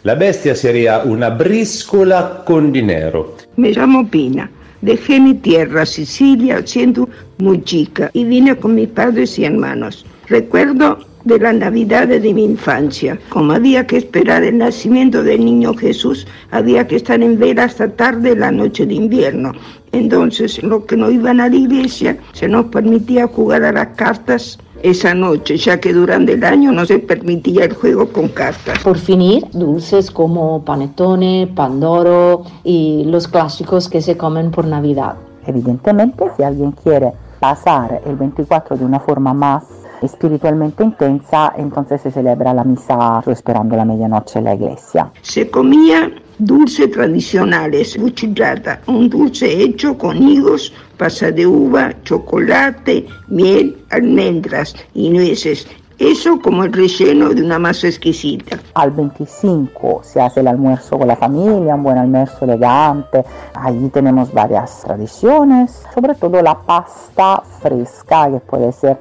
La 0.03 0.15
bestia 0.15 0.53
sería 0.53 1.01
una 1.05 1.29
briscola 1.29 2.43
con 2.45 2.73
dinero. 2.73 3.37
Me 3.55 3.71
llamo 3.71 4.05
Pina. 4.09 4.51
Dejé 4.81 5.17
mi 5.17 5.35
tierra, 5.35 5.85
Sicilia, 5.85 6.61
siendo 6.65 7.07
muy 7.37 7.63
chica 7.63 8.11
y 8.11 8.25
vine 8.25 8.57
con 8.57 8.75
mis 8.75 8.89
padres 8.89 9.39
y 9.39 9.45
hermanos. 9.45 10.05
Recuerdo 10.27 10.97
de 11.23 11.39
la 11.39 11.53
Navidad 11.53 12.09
de 12.09 12.33
mi 12.33 12.43
infancia. 12.43 13.17
Como 13.29 13.53
había 13.53 13.87
que 13.87 13.95
esperar 13.95 14.43
el 14.43 14.57
nacimiento 14.57 15.23
del 15.23 15.45
niño 15.45 15.73
Jesús, 15.73 16.27
había 16.51 16.85
que 16.85 16.97
estar 16.97 17.23
en 17.23 17.39
vela 17.39 17.63
hasta 17.63 17.87
tarde 17.87 18.35
la 18.35 18.51
noche 18.51 18.85
de 18.85 18.95
invierno. 18.95 19.53
Entonces, 19.93 20.61
los 20.63 20.83
que 20.83 20.97
no 20.97 21.09
iban 21.11 21.39
a 21.39 21.47
la 21.47 21.55
iglesia, 21.55 22.17
se 22.33 22.49
nos 22.49 22.65
permitía 22.65 23.27
jugar 23.27 23.63
a 23.63 23.71
las 23.71 23.95
cartas 23.95 24.59
esa 24.83 25.15
noche, 25.15 25.57
ya 25.57 25.79
que 25.79 25.93
durante 25.93 26.33
el 26.33 26.43
año 26.43 26.71
no 26.71 26.85
se 26.85 26.99
permitía 26.99 27.65
el 27.65 27.73
juego 27.73 28.09
con 28.09 28.27
cartas. 28.27 28.79
Por 28.83 28.97
finir, 28.97 29.45
dulces 29.53 30.11
como 30.11 30.63
panettone, 30.63 31.49
pandoro 31.55 32.43
y 32.63 33.05
los 33.05 33.27
clásicos 33.27 33.89
que 33.89 34.01
se 34.01 34.17
comen 34.17 34.51
por 34.51 34.65
Navidad. 34.65 35.15
Evidentemente, 35.47 36.25
si 36.37 36.43
alguien 36.43 36.71
quiere 36.71 37.13
pasar 37.39 38.01
el 38.05 38.15
24 38.15 38.77
de 38.77 38.85
una 38.85 38.99
forma 38.99 39.33
más 39.33 39.63
espiritualmente 40.01 40.83
intensa, 40.83 41.53
entonces 41.57 42.01
se 42.01 42.11
celebra 42.11 42.53
la 42.53 42.63
misa 42.63 43.23
esperando 43.27 43.75
la 43.77 43.85
medianoche 43.85 44.39
en 44.39 44.45
la 44.45 44.55
iglesia. 44.55 45.11
Se 45.21 45.49
comía 45.49 46.11
dulces 46.39 46.91
tradicionales, 46.91 47.97
buchillata, 47.97 48.81
un 48.87 49.09
dulce 49.09 49.63
hecho 49.63 49.97
con 49.97 50.21
higos, 50.21 50.73
pasa 50.97 51.31
de 51.31 51.45
uva, 51.45 51.93
chocolate, 52.03 53.05
miel, 53.27 53.77
almendras 53.89 54.75
y 54.93 55.09
nueces. 55.09 55.67
Eso 55.99 56.39
como 56.41 56.63
el 56.63 56.73
relleno 56.73 57.29
de 57.29 57.43
una 57.43 57.59
masa 57.59 57.87
exquisita. 57.87 58.59
Al 58.73 58.91
25 58.91 60.01
se 60.03 60.19
hace 60.19 60.39
el 60.39 60.47
almuerzo 60.47 60.97
con 60.97 61.07
la 61.07 61.15
familia, 61.15 61.75
un 61.75 61.83
buen 61.83 61.97
almuerzo 61.97 62.45
elegante. 62.45 63.23
Allí 63.53 63.89
tenemos 63.89 64.33
varias 64.33 64.81
tradiciones, 64.81 65.83
sobre 65.93 66.15
todo 66.15 66.41
la 66.41 66.59
pasta 66.59 67.43
fresca, 67.61 68.29
que 68.31 68.39
puede 68.39 68.71
ser 68.71 68.97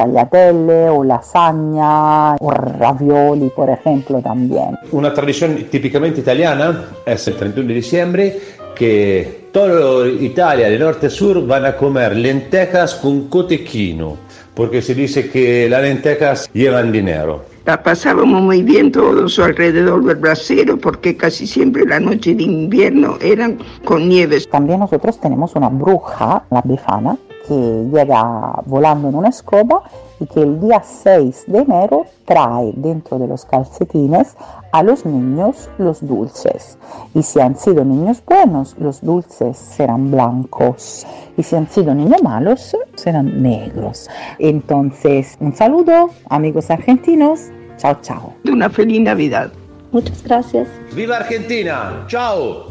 tagliatelle 0.00 0.88
o 0.88 1.04
lasaña 1.04 2.34
o 2.36 2.50
ravioli, 2.50 3.50
por 3.50 3.68
ejemplo, 3.68 4.20
también. 4.22 4.78
Una 4.92 5.12
tradición 5.12 5.56
típicamente 5.70 6.20
italiana 6.20 6.86
es 7.04 7.28
el 7.28 7.36
31 7.36 7.68
de 7.68 7.74
diciembre 7.74 8.38
que 8.74 9.48
toda 9.52 10.08
Italia, 10.08 10.70
de 10.70 10.78
norte 10.78 11.08
a 11.08 11.10
sur, 11.10 11.46
van 11.46 11.66
a 11.66 11.76
comer 11.76 12.16
lentejas 12.16 12.94
con 12.94 13.28
cotechino, 13.28 14.16
porque 14.54 14.80
se 14.80 14.94
dice 14.94 15.28
que 15.28 15.68
las 15.68 15.82
lentejas 15.82 16.50
llevan 16.54 16.92
dinero. 16.92 17.44
La 17.66 17.82
pasábamos 17.82 18.40
muy 18.40 18.62
bien 18.62 18.90
todos 18.90 19.38
alrededor 19.38 20.02
del 20.04 20.16
brasero 20.16 20.78
porque 20.78 21.14
casi 21.14 21.46
siempre 21.46 21.84
la 21.84 22.00
noche 22.00 22.34
de 22.34 22.44
invierno 22.44 23.18
eran 23.20 23.58
con 23.84 24.08
nieves. 24.08 24.48
También 24.48 24.80
nosotros 24.80 25.20
tenemos 25.20 25.54
una 25.54 25.68
bruja, 25.68 26.42
la 26.50 26.62
befana, 26.64 27.18
que 27.50 27.88
llega 27.92 28.62
volando 28.64 29.08
en 29.08 29.16
una 29.16 29.30
escoba 29.30 29.82
y 30.20 30.26
que 30.26 30.40
el 30.40 30.60
día 30.60 30.80
6 30.84 31.46
de 31.48 31.58
enero 31.58 32.06
trae 32.24 32.72
dentro 32.76 33.18
de 33.18 33.26
los 33.26 33.44
calcetines 33.44 34.36
a 34.70 34.84
los 34.84 35.04
niños 35.04 35.68
los 35.76 36.06
dulces. 36.06 36.78
Y 37.12 37.24
si 37.24 37.40
han 37.40 37.56
sido 37.56 37.84
niños 37.84 38.22
buenos, 38.24 38.76
los 38.78 39.00
dulces 39.00 39.58
serán 39.58 40.12
blancos. 40.12 41.04
Y 41.36 41.42
si 41.42 41.56
han 41.56 41.68
sido 41.68 41.92
niños 41.92 42.22
malos, 42.22 42.76
serán 42.94 43.42
negros. 43.42 44.08
Entonces, 44.38 45.36
un 45.40 45.52
saludo, 45.52 46.10
amigos 46.28 46.70
argentinos. 46.70 47.48
Chao, 47.78 47.96
chao. 48.00 48.32
Una 48.48 48.70
feliz 48.70 49.00
Navidad. 49.00 49.50
Muchas 49.90 50.22
gracias. 50.22 50.68
¡Viva 50.94 51.16
Argentina! 51.16 52.04
¡Chao! 52.06 52.66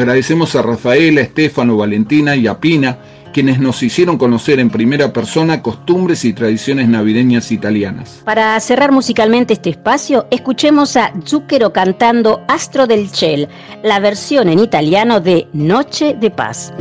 Agradecemos 0.00 0.56
a 0.56 0.62
Rafaela, 0.62 1.20
Estefano, 1.20 1.76
Valentina 1.76 2.34
y 2.34 2.46
a 2.46 2.58
Pina, 2.58 2.96
quienes 3.34 3.60
nos 3.60 3.82
hicieron 3.82 4.16
conocer 4.16 4.58
en 4.58 4.70
primera 4.70 5.12
persona 5.12 5.60
costumbres 5.60 6.24
y 6.24 6.32
tradiciones 6.32 6.88
navideñas 6.88 7.52
italianas. 7.52 8.22
Para 8.24 8.58
cerrar 8.60 8.92
musicalmente 8.92 9.52
este 9.52 9.68
espacio, 9.68 10.26
escuchemos 10.30 10.96
a 10.96 11.12
Zucchero 11.26 11.74
cantando 11.74 12.40
Astro 12.48 12.86
del 12.86 13.10
Ciel, 13.10 13.50
la 13.82 14.00
versión 14.00 14.48
en 14.48 14.60
italiano 14.60 15.20
de 15.20 15.48
Noche 15.52 16.16
de 16.18 16.30
Paz. 16.30 16.72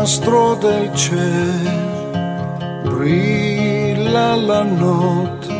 Astro 0.00 0.60
del 0.62 0.92
cielo, 0.94 2.12
brilla 2.84 4.36
la 4.36 4.62
notte, 4.62 5.54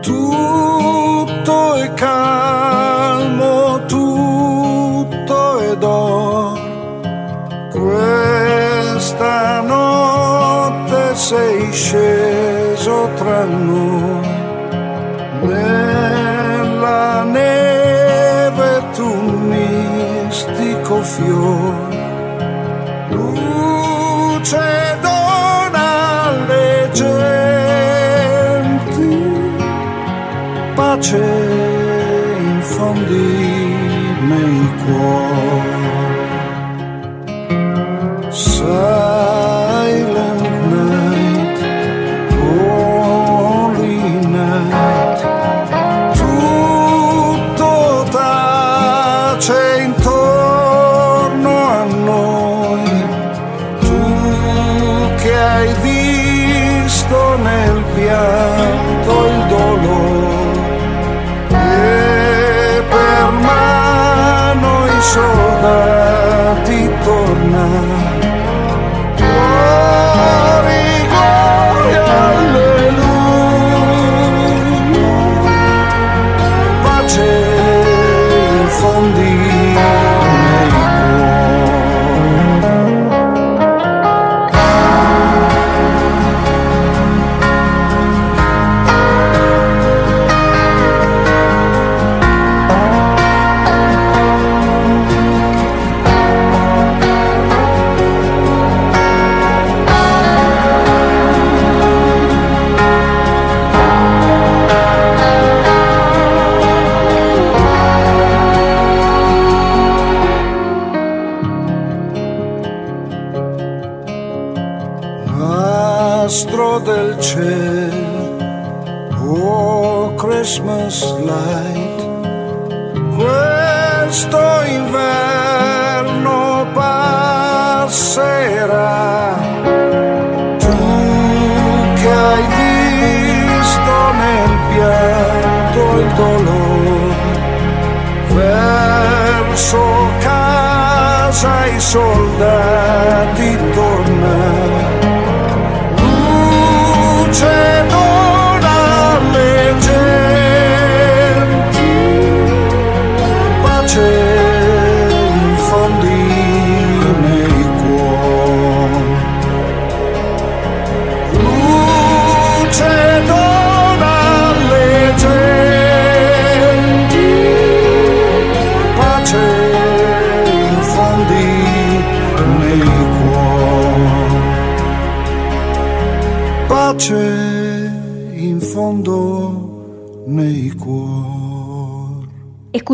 tutto 0.00 1.76
è 1.76 1.92
calmo, 1.92 3.84
tutto 3.86 3.99
d'oro. 5.80 6.68
Questa 7.72 9.60
notte 9.62 11.14
sei 11.14 11.72
sceso 11.72 13.08
tra 13.16 13.44
noi, 13.44 14.28
nella 15.42 17.22
neve 17.24 18.82
tu 18.94 19.12
mistico 19.48 21.02
fiore 21.02 21.90
luce 23.10 24.98
dona 25.00 26.28
alle 26.28 26.90
genti, 26.92 27.22
pace 30.74 31.24
infondi 32.38 33.68
nei 34.28 34.68
cuori. 34.84 35.49
Oh. 38.72 39.19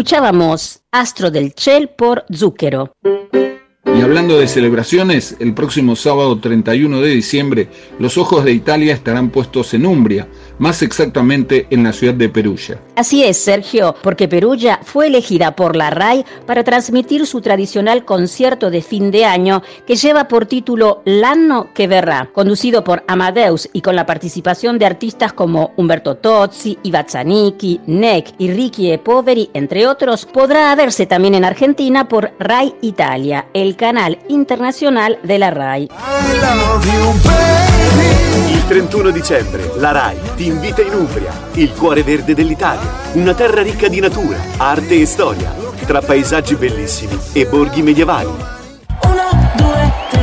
Escuchábamos 0.07 0.82
Astro 0.92 1.32
del 1.32 1.52
Chel 1.52 1.88
por 1.88 2.26
Zúquero. 2.32 2.92
Y 3.97 4.03
hablando 4.03 4.38
de 4.38 4.47
celebraciones, 4.47 5.36
el 5.40 5.55
próximo 5.55 5.97
sábado 5.97 6.38
31 6.38 7.01
de 7.01 7.09
diciembre, 7.09 7.68
los 7.99 8.18
ojos 8.18 8.44
de 8.44 8.53
Italia 8.53 8.92
estarán 8.92 9.30
puestos 9.30 9.72
en 9.72 9.86
Umbria, 9.86 10.28
más 10.59 10.82
exactamente 10.82 11.66
en 11.70 11.82
la 11.82 11.94
ciudad 11.94 12.12
de 12.12 12.28
Perugia. 12.28 12.78
Así 12.94 13.24
es, 13.24 13.38
Sergio, 13.38 13.94
porque 14.03 14.28
Perugia 14.28 14.80
fue 14.82 15.07
elegida 15.07 15.57
por 15.57 15.76
la 15.76 15.88
RAI 15.88 16.26
para 16.47 16.62
transmitir 16.62 17.26
su 17.26 17.40
tradicional 17.40 18.05
concierto 18.05 18.70
de 18.70 18.82
fin 18.82 19.11
de 19.11 19.24
año 19.24 19.62
que 19.86 19.97
lleva 19.97 20.28
por 20.28 20.44
título 20.44 21.01
L'anno 21.07 21.72
que 21.74 21.88
verrà, 21.88 22.30
conducido 22.32 22.84
por 22.84 23.03
Amadeus 23.07 23.66
y 23.72 23.80
con 23.80 23.97
la 23.97 24.05
participación 24.05 24.78
de 24.78 24.86
artistas 24.86 25.32
como 25.32 25.72
Umberto 25.76 26.16
Tozzi, 26.16 26.78
Iva 26.82 27.07
Zanicchi, 27.09 27.80
Neck 27.86 28.34
y 28.38 28.51
Ricky 28.51 28.97
Poveri, 28.99 29.49
entre 29.55 29.86
otros, 29.86 30.26
podrá 30.26 30.74
verse 30.74 31.07
también 31.07 31.34
en 31.34 31.47
Argentina 31.47 32.09
por 32.09 32.32
RAI 32.38 32.74
Italia, 32.82 33.47
el 33.55 33.74
canal 33.87 34.18
internacional 34.26 35.16
de 35.22 35.39
la 35.39 35.49
RAI. 35.49 35.89
Il 38.49 38.66
31 38.66 39.11
dicembre 39.11 39.70
la 39.76 39.93
RAI 39.93 40.16
ti 40.34 40.47
invita 40.47 40.82
in 40.82 40.93
Umbria, 40.93 41.30
il 41.53 41.72
cuore 41.72 42.03
verde 42.03 42.34
dell'Italia, 42.34 42.91
una 43.12 43.32
terra 43.32 43.62
ricca 43.62 43.87
di 43.87 44.01
natura, 44.01 44.39
arte 44.57 45.01
e 45.01 45.07
storia, 45.07 45.55
tra 45.87 46.01
paesaggi 46.01 46.57
bellissimi 46.57 47.16
e 47.32 47.47
borghi 47.47 47.82
medievali. 47.82 48.34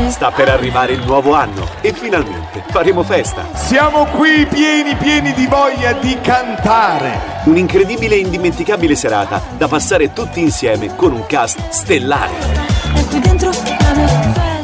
Sta 0.10 0.32
per 0.32 0.50
arrivare 0.50 0.94
il 0.94 1.06
nuovo 1.06 1.34
anno 1.34 1.68
e 1.82 1.94
finalmente 1.94 2.64
faremo 2.70 3.04
festa. 3.04 3.46
Siamo 3.54 4.06
qui 4.06 4.46
pieni 4.46 4.96
pieni 4.96 5.34
di 5.34 5.48
voglia 5.48 5.94
di 5.94 6.18
cantare. 6.22 7.42
Un'incredibile 7.46 8.16
e 8.16 8.20
indimenticabile 8.20 8.96
serata 8.96 9.42
da 9.58 9.68
passare 9.68 10.14
tutti 10.14 10.40
insieme 10.40 10.96
con 10.96 11.14
un 11.14 11.26
cast 11.26 11.70
stellare. 11.70 12.32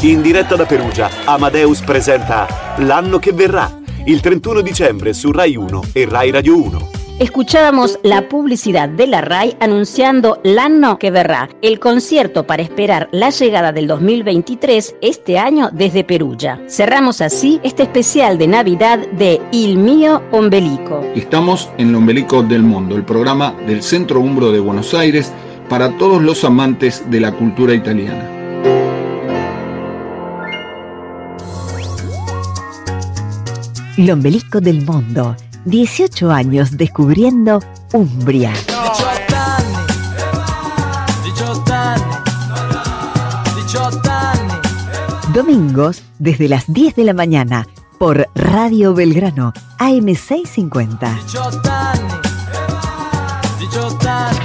In 0.01 0.21
diretta 0.21 0.55
da 0.55 0.65
Perugia, 0.65 1.09
Amadeus 1.25 1.81
presenta 1.81 2.75
L'anno 2.77 3.19
che 3.19 3.33
verrà, 3.33 3.69
il 4.05 4.21
31 4.21 4.61
dicembre 4.61 5.13
su 5.13 5.31
Rai 5.31 5.55
1 5.55 5.83
e 5.93 6.07
Rai 6.09 6.31
Radio 6.31 6.63
1. 6.63 6.98
Escuchábamos 7.19 7.99
la 8.01 8.29
publicidad 8.29 8.87
de 8.87 9.05
la 9.05 9.19
RAI 9.19 9.57
anunciando 9.59 10.39
L'anno 10.45 10.97
que 10.97 11.11
verrà, 11.11 11.49
el 11.61 11.77
concierto 11.77 12.47
para 12.47 12.63
esperar 12.63 13.09
la 13.11 13.29
llegada 13.29 13.73
del 13.73 13.87
2023 13.87 14.95
este 15.01 15.37
año 15.37 15.69
desde 15.73 16.05
Perugia. 16.05 16.63
Cerramos 16.69 17.19
así 17.19 17.59
este 17.61 17.83
especial 17.83 18.37
de 18.37 18.47
Navidad 18.47 18.99
de 19.17 19.41
Il 19.51 19.75
mio 19.75 20.23
ombelico. 20.31 21.01
Estamos 21.13 21.69
en 21.77 21.89
el 21.89 21.95
Ombelico 21.95 22.41
del 22.41 22.63
Mundo, 22.63 22.95
el 22.95 23.03
programa 23.03 23.53
del 23.67 23.83
Centro 23.83 24.21
Umbro 24.21 24.53
de 24.53 24.61
Buenos 24.61 24.93
Aires 24.93 25.33
para 25.67 25.97
todos 25.97 26.21
los 26.21 26.45
amantes 26.45 27.03
de 27.11 27.19
la 27.19 27.33
cultura 27.33 27.73
italiana. 27.73 28.29
L'ombelico 33.97 34.61
del 34.61 34.85
mundo. 34.85 35.35
18 35.69 36.31
años 36.31 36.77
descubriendo 36.77 37.59
Umbria. 37.93 38.51
18 38.51 38.75
anni, 39.35 39.75
18 41.23 41.73
anni, 41.73 42.03
18 43.55 44.01
anni. 44.09 44.53
Domingos 45.33 46.01
desde 46.17 46.49
las 46.49 46.73
10 46.73 46.95
de 46.95 47.03
la 47.03 47.13
mañana 47.13 47.67
por 47.99 48.27
Radio 48.33 48.95
Belgrano 48.95 49.53
AM650. 49.77 51.13
18 51.25 51.61
anni, 51.69 52.13
18 53.59 54.09
anni. 54.09 54.39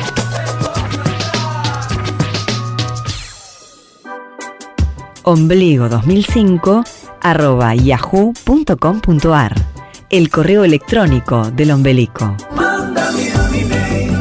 Ombligo 5.22 5.89
2005 5.89 6.85
arroba 7.22 7.75
yahoo.com.ar 7.75 9.74
El 10.11 10.31
correo 10.31 10.65
electrónico 10.65 11.51
del 11.51 11.71
ombelico. 11.71 12.37
Mándame 12.55 13.33
un 13.35 13.55
email, 13.55 14.13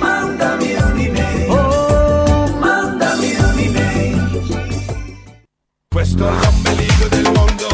mándame 0.00 0.76
un 0.76 1.00
email, 1.00 1.50
oh, 1.50 2.46
mándame 2.60 3.36
un 3.38 3.58
email. 3.58 4.40
Questo 5.92 6.26
è 6.26 6.32
l'ombelico 6.32 7.08
del 7.10 7.22
mondo. 7.24 7.68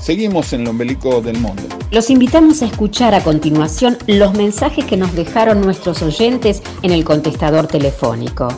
Seguimos 0.00 0.52
en 0.52 0.60
el 0.60 0.68
Ombelico 0.68 1.20
del 1.22 1.38
Mundo. 1.38 1.62
Los 1.90 2.10
invitamos 2.10 2.60
a 2.62 2.66
escuchar 2.66 3.14
a 3.14 3.24
continuación 3.24 3.96
los 4.06 4.34
mensajes 4.34 4.84
que 4.84 4.98
nos 4.98 5.14
dejaron 5.14 5.62
nuestros 5.62 6.02
oyentes 6.02 6.62
en 6.82 6.90
el 6.92 7.04
contestador 7.04 7.66
telefónico. 7.66 8.48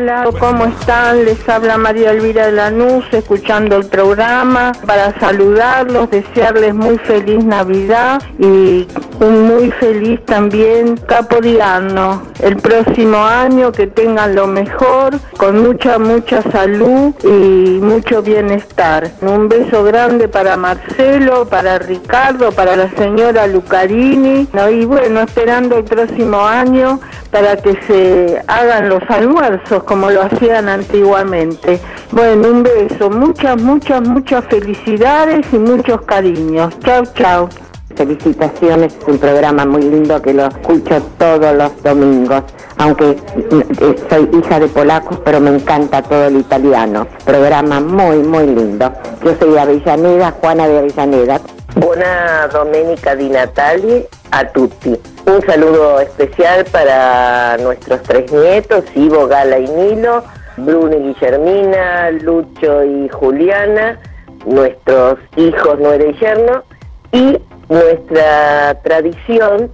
Hola, 0.00 0.30
¿cómo 0.38 0.64
están? 0.64 1.26
Les 1.26 1.46
habla 1.46 1.76
María 1.76 2.12
Elvira 2.12 2.46
de 2.46 2.52
Lanús, 2.52 3.04
escuchando 3.12 3.76
el 3.76 3.84
programa 3.84 4.72
para 4.86 5.12
saludarlos, 5.20 6.08
desearles 6.10 6.74
muy 6.74 6.96
feliz 6.96 7.44
Navidad 7.44 8.22
y 8.38 8.88
un 9.20 9.46
muy 9.46 9.70
feliz 9.72 10.24
también 10.24 10.96
Capo 10.96 11.42
di 11.42 11.60
Anno. 11.60 12.22
El 12.42 12.56
próximo 12.56 13.18
año 13.18 13.72
que 13.72 13.88
tengan 13.88 14.34
lo 14.34 14.46
mejor, 14.46 15.20
con 15.36 15.62
mucha, 15.62 15.98
mucha 15.98 16.40
salud 16.50 17.14
y 17.22 17.78
mucho 17.82 18.22
bienestar. 18.22 19.10
Un 19.20 19.50
beso 19.50 19.84
grande 19.84 20.28
para 20.28 20.56
Marcelo, 20.56 21.44
para 21.44 21.78
Ricardo, 21.78 22.52
para 22.52 22.74
la 22.74 22.90
señora 22.92 23.46
Lucarini 23.46 24.48
y 24.70 24.84
bueno, 24.86 25.20
esperando 25.20 25.76
el 25.76 25.84
próximo 25.84 26.40
año 26.40 26.98
para 27.30 27.56
que 27.56 27.78
se 27.86 28.42
hagan 28.46 28.88
los 28.88 29.02
almuerzos 29.08 29.84
como 29.90 30.08
lo 30.08 30.22
hacían 30.22 30.68
antiguamente. 30.68 31.80
Bueno, 32.12 32.48
un 32.48 32.62
beso, 32.62 33.10
muchas, 33.10 33.60
muchas, 33.60 34.00
muchas 34.00 34.44
felicidades 34.44 35.44
y 35.52 35.58
muchos 35.58 36.02
cariños. 36.02 36.78
Chao, 36.78 37.02
chao. 37.06 37.48
Felicitaciones, 37.96 38.94
es 38.96 39.08
un 39.08 39.18
programa 39.18 39.66
muy 39.66 39.82
lindo 39.82 40.22
que 40.22 40.32
lo 40.32 40.46
escucho 40.46 41.02
todos 41.18 41.56
los 41.56 41.82
domingos, 41.82 42.44
aunque 42.78 43.10
eh, 43.10 43.96
soy 44.08 44.30
hija 44.38 44.60
de 44.60 44.68
polacos, 44.68 45.18
pero 45.24 45.40
me 45.40 45.50
encanta 45.56 46.00
todo 46.02 46.26
el 46.26 46.36
italiano. 46.36 47.08
Programa 47.24 47.80
muy, 47.80 48.18
muy 48.18 48.46
lindo. 48.46 48.92
Yo 49.24 49.34
soy 49.40 49.58
Avellaneda, 49.58 50.30
Juana 50.40 50.68
de 50.68 50.78
Avellaneda. 50.78 51.40
Buona 51.74 52.46
domenica 52.46 53.16
di 53.16 53.28
Natale 53.28 54.08
a 54.30 54.44
tutti. 54.44 55.09
Un 55.32 55.42
saludo 55.42 56.00
especial 56.00 56.64
para 56.72 57.56
nuestros 57.58 58.02
tres 58.02 58.32
nietos, 58.32 58.84
Ivo, 58.96 59.28
Gala 59.28 59.60
y 59.60 59.68
Nilo, 59.68 60.24
Bruno 60.56 60.96
y 60.96 61.14
Guillermina, 61.14 62.10
Lucho 62.10 62.82
y 62.82 63.08
Juliana, 63.10 64.00
nuestros 64.44 65.20
hijos 65.36 65.78
Nuera 65.78 66.04
y 66.04 66.14
Yerno, 66.14 66.64
y 67.12 67.38
nuestra 67.68 68.74
tradición 68.82 69.70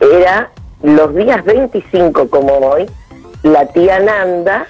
era 0.00 0.50
los 0.82 1.14
días 1.14 1.44
25 1.44 2.28
como 2.28 2.54
hoy, 2.54 2.90
la 3.44 3.66
tía 3.66 4.00
Nanda 4.00 4.66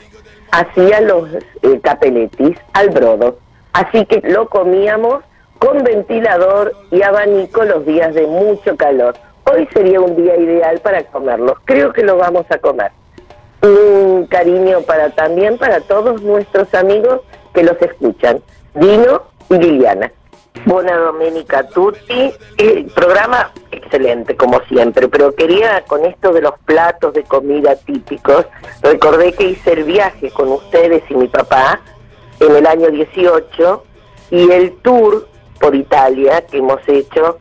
hacía 0.50 1.00
los 1.00 1.30
eh, 1.62 1.80
capeletis 1.82 2.58
al 2.74 2.90
brodo. 2.90 3.38
Así 3.72 4.04
que 4.04 4.20
lo 4.28 4.50
comíamos 4.50 5.24
con 5.58 5.82
ventilador 5.82 6.74
y 6.90 7.00
abanico 7.00 7.64
los 7.64 7.86
días 7.86 8.14
de 8.14 8.26
mucho 8.26 8.76
calor. 8.76 9.14
Hoy 9.52 9.68
sería 9.72 10.00
un 10.00 10.14
día 10.14 10.36
ideal 10.36 10.78
para 10.80 11.02
comerlos. 11.04 11.58
Creo 11.64 11.92
que 11.92 12.04
lo 12.04 12.16
vamos 12.16 12.46
a 12.50 12.58
comer. 12.58 12.92
Un 13.62 14.26
cariño 14.26 14.82
para 14.82 15.10
también 15.10 15.58
para 15.58 15.80
todos 15.80 16.22
nuestros 16.22 16.72
amigos 16.74 17.22
que 17.52 17.64
los 17.64 17.80
escuchan, 17.82 18.40
Dino 18.74 19.22
y 19.48 19.54
Liliana. 19.54 20.12
Buena 20.66 20.96
Domenica 20.96 21.66
Tutti, 21.68 22.32
el 22.58 22.86
programa 22.94 23.50
excelente 23.70 24.36
como 24.36 24.60
siempre, 24.68 25.08
pero 25.08 25.34
quería 25.34 25.82
con 25.86 26.04
esto 26.04 26.32
de 26.32 26.42
los 26.42 26.58
platos 26.64 27.14
de 27.14 27.22
comida 27.22 27.76
típicos, 27.76 28.46
recordé 28.82 29.32
que 29.32 29.44
hice 29.44 29.72
el 29.72 29.84
viaje 29.84 30.30
con 30.30 30.48
ustedes 30.48 31.02
y 31.08 31.14
mi 31.14 31.28
papá 31.28 31.80
en 32.40 32.56
el 32.56 32.66
año 32.66 32.88
18 32.88 33.84
y 34.30 34.50
el 34.50 34.76
tour 34.82 35.26
por 35.60 35.74
Italia 35.74 36.44
que 36.46 36.58
hemos 36.58 36.80
hecho 36.88 37.38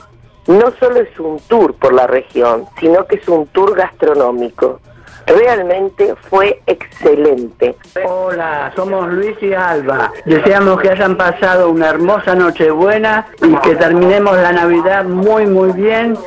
no 0.50 0.72
solo 0.80 1.00
es 1.00 1.20
un 1.20 1.40
tour 1.48 1.74
por 1.76 1.94
la 1.94 2.08
región, 2.08 2.66
sino 2.80 3.06
que 3.06 3.16
es 3.16 3.28
un 3.28 3.48
tour 3.48 3.76
gastronómico. 3.76 4.80
Realmente 5.26 6.16
fue 6.30 6.62
excelente. 6.66 7.76
Hola, 8.04 8.72
somos 8.76 9.10
Luis 9.10 9.38
y 9.42 9.54
Alba. 9.54 10.12
Deseamos 10.26 10.82
que 10.82 10.90
hayan 10.90 11.16
pasado 11.16 11.70
una 11.70 11.90
hermosa 11.90 12.34
Nochebuena 12.34 13.28
y 13.44 13.56
que 13.58 13.76
terminemos 13.76 14.36
la 14.38 14.52
Navidad 14.52 15.06
muy 15.06 15.46
muy 15.46 15.72
bien 15.74 16.18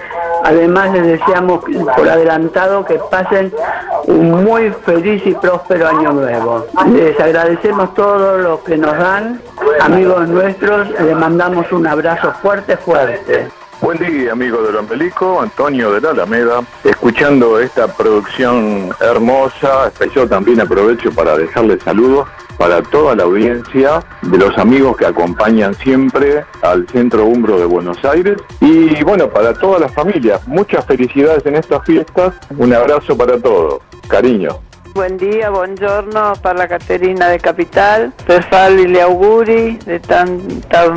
Además 0.45 0.93
les 0.93 1.07
deseamos 1.07 1.65
por 1.97 2.09
adelantado 2.09 2.85
que 2.85 2.99
pasen 3.11 3.53
un 4.07 4.45
muy 4.45 4.71
feliz 4.85 5.25
y 5.25 5.35
próspero 5.35 5.89
año 5.89 6.13
nuevo. 6.13 6.67
Les 6.93 7.19
agradecemos 7.21 7.95
todo 7.95 8.39
lo 8.39 8.63
que 8.65 8.77
nos 8.77 8.97
dan, 8.99 9.41
amigos 9.81 10.29
nuestros, 10.29 10.89
les 10.91 11.17
mandamos 11.17 11.71
un 11.71 11.87
abrazo 11.87 12.33
fuerte, 12.43 12.77
fuerte. 12.77 13.49
Buen 13.83 13.99
día, 13.99 14.31
amigo 14.31 14.63
del 14.63 14.77
Ombelico, 14.77 15.43
Antonio 15.43 15.91
de 15.91 16.01
la 16.01 16.11
Alameda, 16.11 16.63
escuchando 16.85 17.59
esta 17.59 17.89
producción 17.89 18.91
hermosa. 19.01 19.91
Yo 20.15 20.29
también 20.29 20.61
aprovecho 20.61 21.11
para 21.11 21.37
dejarle 21.37 21.81
saludos 21.81 22.29
para 22.57 22.81
toda 22.81 23.17
la 23.17 23.25
audiencia 23.25 24.05
de 24.23 24.39
los 24.39 24.57
amigos 24.57 24.97
que 24.97 25.07
acompañan 25.07 25.75
siempre 25.75 26.45
al 26.63 26.87
Centro 26.91 27.25
Umbro 27.25 27.59
de 27.59 27.65
Buenos 27.65 28.05
Aires 28.05 28.37
y 28.61 29.03
bueno, 29.03 29.29
para 29.29 29.53
toda 29.53 29.81
la 29.81 29.89
familia. 29.89 30.39
Muchas 30.47 30.87
felicidades 30.87 31.45
en 31.45 31.57
estas 31.57 31.85
fiestas. 31.85 32.35
Un 32.57 32.73
abrazo 32.73 33.17
para 33.17 33.37
todos. 33.37 33.83
Cariño. 34.07 34.61
Buen 34.95 35.17
día, 35.17 35.51
buongiorno 35.51 36.35
para 36.41 36.69
Caterina 36.69 37.31
de 37.31 37.41
Capital, 37.41 38.13
per 38.27 38.45
fargli 38.45 38.87
gli 38.87 39.01
auguri 39.01 39.77
di 39.85 39.99
tanta 39.99 40.93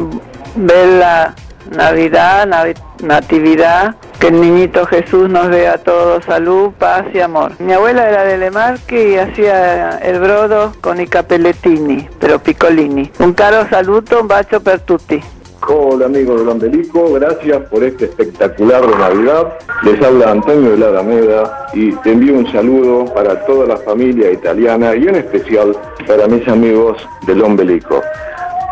bella 0.54 1.34
Navidad, 1.72 2.48
navi- 2.48 2.76
Natividad, 3.04 3.96
que 4.20 4.28
el 4.28 4.40
niñito 4.42 4.86
Jesús 4.86 5.30
nos 5.30 5.50
dé 5.50 5.68
a 5.68 5.78
todos 5.78 6.24
salud, 6.26 6.72
paz 6.78 7.06
y 7.14 7.20
amor. 7.20 7.52
Mi 7.60 7.74
abuela 7.74 8.08
era 8.10 8.24
de 8.24 8.38
Lemarque 8.38 9.12
y 9.12 9.16
hacía 9.18 9.98
el 10.00 10.20
brodo 10.20 10.74
con 10.82 11.00
i 11.02 11.08
capellettini, 11.08 12.08
pero 12.20 12.40
piccolini. 12.40 13.12
Un 13.20 13.34
caro 13.34 13.68
saluto, 13.70 14.22
un 14.22 14.28
bacio 14.28 14.62
per 14.62 14.80
tutti. 14.82 15.22
Hola 15.68 16.06
amigos 16.06 16.42
del 16.42 16.50
Ombelico, 16.50 17.14
gracias 17.14 17.58
por 17.72 17.84
este 17.84 18.06
espectacular 18.06 18.82
de 18.86 18.96
Navidad. 18.98 19.54
Les 19.82 20.00
habla 20.04 20.30
Antonio 20.32 20.72
de 20.72 20.78
la 20.78 20.88
Alameda 20.90 21.68
y 21.74 21.92
te 21.94 22.12
envío 22.12 22.36
un 22.36 22.52
saludo 22.52 23.06
para 23.14 23.44
toda 23.48 23.66
la 23.66 23.78
familia 23.78 24.32
italiana 24.32 24.96
y 24.96 25.08
en 25.08 25.16
especial 25.16 25.76
para 26.06 26.28
mis 26.28 26.48
amigos 26.48 26.98
del 27.26 27.42
Ombelico. 27.42 28.00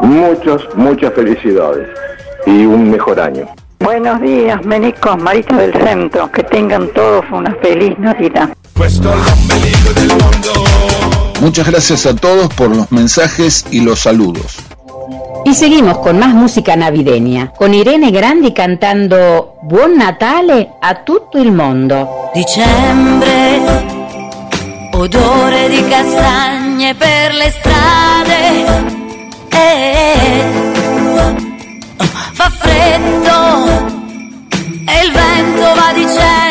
Muchas, 0.01 0.61
muchas 0.75 1.13
felicidades 1.13 1.87
y 2.45 2.65
un 2.65 2.91
mejor 2.91 3.19
año. 3.19 3.47
Buenos 3.79 4.21
días, 4.21 4.63
Menicos, 4.65 5.21
Marita 5.21 5.57
del 5.57 5.73
Centro. 5.73 6.31
Que 6.31 6.43
tengan 6.43 6.87
todos 6.93 7.25
una 7.31 7.53
feliz 7.61 7.97
Navidad. 7.99 8.49
Muchas 11.41 11.67
gracias 11.67 12.05
a 12.05 12.15
todos 12.15 12.53
por 12.53 12.75
los 12.75 12.91
mensajes 12.91 13.65
y 13.71 13.81
los 13.81 13.99
saludos. 13.99 14.57
Y 15.45 15.53
seguimos 15.53 15.97
con 15.97 16.17
más 16.17 16.33
música 16.33 16.77
navideña, 16.77 17.51
con 17.51 17.73
Irene 17.73 18.11
Grandi 18.11 18.53
cantando 18.53 19.55
Buon 19.63 19.97
Natale 19.97 20.69
a 20.81 21.03
tutto 21.03 21.37
il 21.37 21.51
mondo. 21.51 22.31
Dicembre, 22.33 23.59
odore 24.93 25.67
di 25.67 25.83
castagne 25.89 26.95
per 26.95 27.33
le 27.33 27.51
strade. 27.51 29.01
Eh, 29.49 30.72
fa 30.72 30.72
freddo 32.83 33.87
e 34.85 35.05
il 35.05 35.11
vento 35.11 35.73
va 35.73 35.93
dicendo 35.93 36.42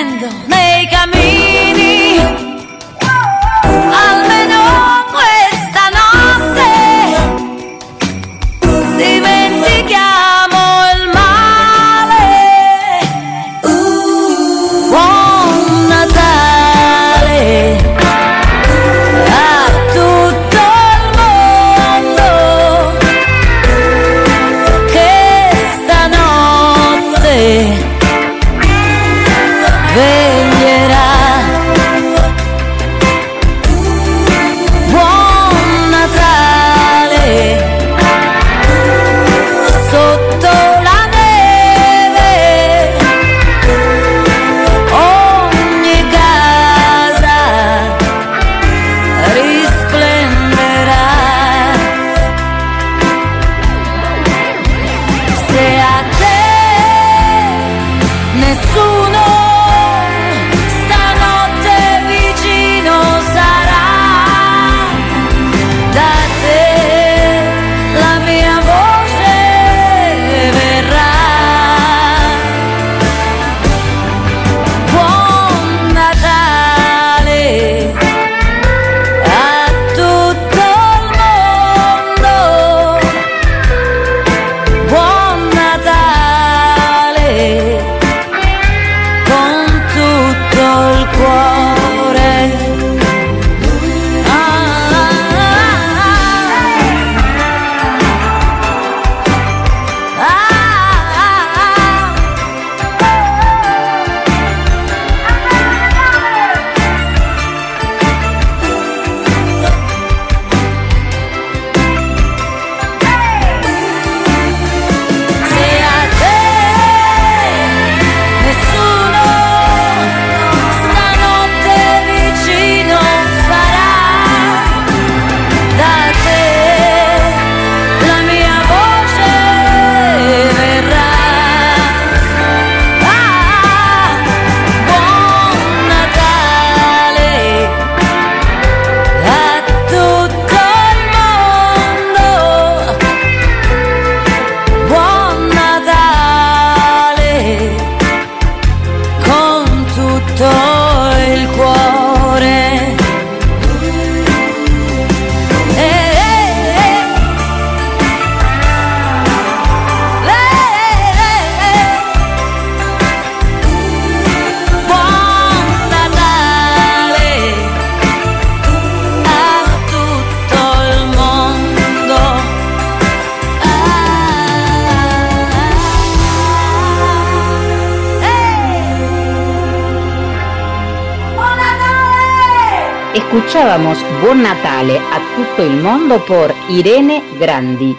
Escuchábamos 183.73 184.05
Buon 184.21 184.43
Natale 184.43 184.99
a 184.99 185.19
tutto 185.35 185.63
il 185.63 185.81
mondo 185.81 186.23
por 186.27 186.55
Irene 186.69 187.23
Grandi. 187.39 187.97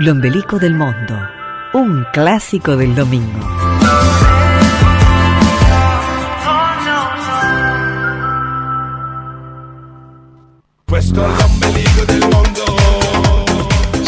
L'ombelico 0.00 0.58
del 0.58 0.74
mondo. 0.74 1.16
un 1.72 2.06
clásico 2.12 2.76
del 2.76 2.92
domingo. 2.92 3.46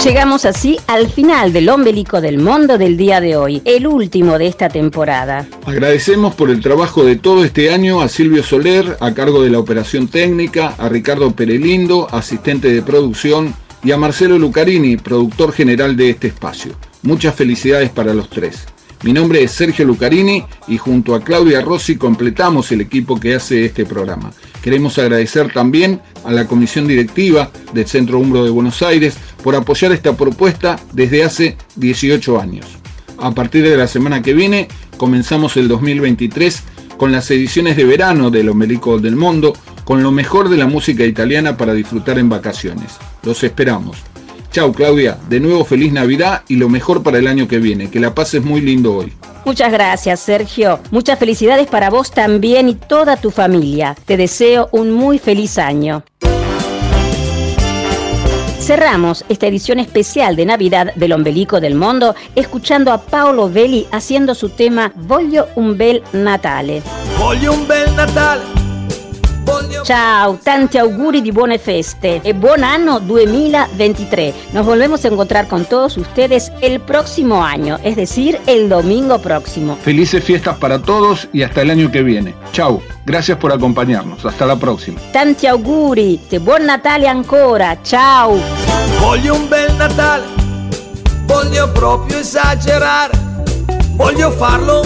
Llegamos 0.04 0.46
así 0.46 0.78
al 0.86 1.10
final 1.10 1.52
del 1.52 1.68
ombelico 1.68 2.22
del 2.22 2.38
mundo 2.38 2.78
del 2.78 2.96
día 2.96 3.20
de 3.20 3.36
hoy, 3.36 3.60
el 3.66 3.86
último 3.86 4.38
de 4.38 4.46
esta 4.46 4.70
temporada. 4.70 5.46
Agradecemos 5.66 6.34
por 6.34 6.48
el 6.48 6.62
trabajo 6.62 7.04
de 7.04 7.16
todo 7.16 7.44
este 7.44 7.70
año 7.70 8.00
a 8.00 8.08
Silvio 8.08 8.42
Soler, 8.42 8.96
a 9.00 9.12
cargo 9.12 9.42
de 9.42 9.50
la 9.50 9.58
operación 9.58 10.08
técnica, 10.08 10.74
a 10.78 10.88
Ricardo 10.88 11.32
Perelindo, 11.32 12.08
asistente 12.10 12.72
de 12.72 12.80
producción, 12.80 13.54
y 13.84 13.92
a 13.92 13.98
Marcelo 13.98 14.38
Lucarini, 14.38 14.96
productor 14.96 15.52
general 15.52 15.94
de 15.98 16.10
este 16.10 16.28
espacio. 16.28 16.72
Muchas 17.02 17.34
felicidades 17.34 17.90
para 17.90 18.14
los 18.14 18.30
tres. 18.30 18.66
Mi 19.02 19.12
nombre 19.12 19.42
es 19.42 19.52
Sergio 19.52 19.84
Lucarini 19.84 20.44
y 20.66 20.78
junto 20.78 21.14
a 21.14 21.20
Claudia 21.20 21.60
Rossi 21.60 21.96
completamos 21.96 22.72
el 22.72 22.80
equipo 22.80 23.20
que 23.20 23.34
hace 23.34 23.66
este 23.66 23.84
programa. 23.84 24.30
Queremos 24.62 24.98
agradecer 24.98 25.52
también 25.52 26.00
a 26.24 26.32
la 26.32 26.46
comisión 26.46 26.86
directiva 26.86 27.50
del 27.72 27.86
Centro 27.86 28.18
Umbro 28.18 28.44
de 28.44 28.50
Buenos 28.50 28.82
Aires 28.82 29.16
por 29.42 29.54
apoyar 29.54 29.92
esta 29.92 30.16
propuesta 30.16 30.78
desde 30.92 31.24
hace 31.24 31.56
18 31.76 32.40
años. 32.40 32.66
A 33.18 33.32
partir 33.32 33.62
de 33.68 33.76
la 33.76 33.86
semana 33.86 34.22
que 34.22 34.34
viene 34.34 34.68
comenzamos 34.96 35.56
el 35.56 35.68
2023 35.68 36.62
con 36.96 37.12
las 37.12 37.30
ediciones 37.30 37.76
de 37.76 37.84
verano 37.84 38.30
del 38.30 38.50
Omelico 38.50 38.98
del 38.98 39.16
Mundo, 39.16 39.54
con 39.84 40.02
lo 40.02 40.12
mejor 40.12 40.50
de 40.50 40.58
la 40.58 40.66
música 40.66 41.04
italiana 41.04 41.56
para 41.56 41.72
disfrutar 41.72 42.18
en 42.18 42.28
vacaciones. 42.28 42.98
Los 43.22 43.42
esperamos. 43.42 43.96
Chau 44.50 44.72
Claudia, 44.72 45.16
de 45.28 45.38
nuevo 45.38 45.64
feliz 45.64 45.92
Navidad 45.92 46.42
y 46.48 46.56
lo 46.56 46.68
mejor 46.68 47.02
para 47.02 47.18
el 47.18 47.28
año 47.28 47.46
que 47.46 47.58
viene. 47.58 47.88
Que 47.88 48.00
la 48.00 48.14
pases 48.14 48.42
muy 48.44 48.60
lindo 48.60 48.96
hoy. 48.96 49.12
Muchas 49.44 49.72
gracias, 49.72 50.20
Sergio. 50.20 50.80
Muchas 50.90 51.18
felicidades 51.18 51.68
para 51.68 51.88
vos 51.88 52.10
también 52.10 52.68
y 52.68 52.74
toda 52.74 53.16
tu 53.16 53.30
familia. 53.30 53.96
Te 54.04 54.16
deseo 54.16 54.68
un 54.72 54.90
muy 54.90 55.18
feliz 55.18 55.56
año. 55.56 56.02
Cerramos 58.58 59.24
esta 59.28 59.46
edición 59.46 59.78
especial 59.78 60.36
de 60.36 60.46
Navidad 60.46 60.94
del 60.94 61.12
Ombelico 61.12 61.60
del 61.60 61.74
Mundo 61.74 62.14
escuchando 62.36 62.92
a 62.92 63.00
Paolo 63.00 63.48
Belli 63.48 63.86
haciendo 63.90 64.34
su 64.34 64.50
tema 64.50 64.92
Voglio 64.94 65.48
un 65.56 65.76
bel 65.78 66.02
Natale. 66.12 66.82
Voglio 67.18 67.52
un 67.52 67.66
bel 67.66 67.96
Natale 67.96 68.59
Ciao, 69.82 70.38
tanti 70.42 70.78
auguri 70.78 71.20
di 71.22 71.32
buone 71.32 71.58
feste 71.58 72.20
e 72.22 72.34
buon 72.34 72.62
anno 72.62 72.98
2023. 72.98 74.34
Nos 74.52 74.64
volvemos 74.64 75.04
a 75.04 75.08
encontrar 75.08 75.48
con 75.48 75.64
todos 75.64 75.96
ustedes 75.96 76.52
el 76.60 76.80
próximo 76.80 77.42
año, 77.42 77.78
es 77.82 77.96
decir, 77.96 78.38
el 78.46 78.68
domingo 78.68 79.18
próximo. 79.18 79.76
Felices 79.76 80.22
fiestas 80.22 80.58
para 80.58 80.80
todos 80.80 81.28
y 81.32 81.42
hasta 81.42 81.62
el 81.62 81.70
año 81.70 81.90
que 81.90 82.02
viene. 82.02 82.34
Ciao, 82.52 82.80
gracias 83.04 83.38
por 83.38 83.52
acompañarnos. 83.52 84.24
Hasta 84.24 84.46
la 84.46 84.56
próxima. 84.56 85.00
Tanti 85.12 85.46
auguri 85.46 86.20
e 86.30 86.38
buon 86.38 86.66
Natale 86.66 87.08
ancora. 87.08 87.78
Ciao. 87.82 88.38
Voglio 89.00 89.34
un 89.34 89.48
bel 89.48 89.74
Natale, 89.76 90.26
voglio 91.26 91.72
proprio 91.72 92.18
esagerare, 92.18 93.18
voglio 93.96 94.30
farlo 94.30 94.82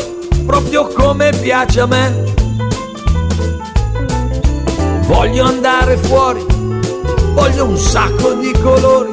proprio 0.46 0.88
come 0.88 1.30
piace 1.42 1.80
a 1.80 1.86
me 1.86 2.33
Voglio 5.06 5.44
andare 5.44 5.96
fuori, 5.96 6.44
voglio 7.32 7.64
un 7.66 7.76
sacco 7.76 8.32
di 8.32 8.52
colori, 8.62 9.10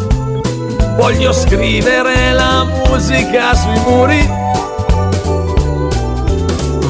voglio 0.96 1.34
scrivere 1.34 2.32
la 2.34 2.64
musica 2.64 3.54
sui 3.54 3.80
muri. 3.86 4.30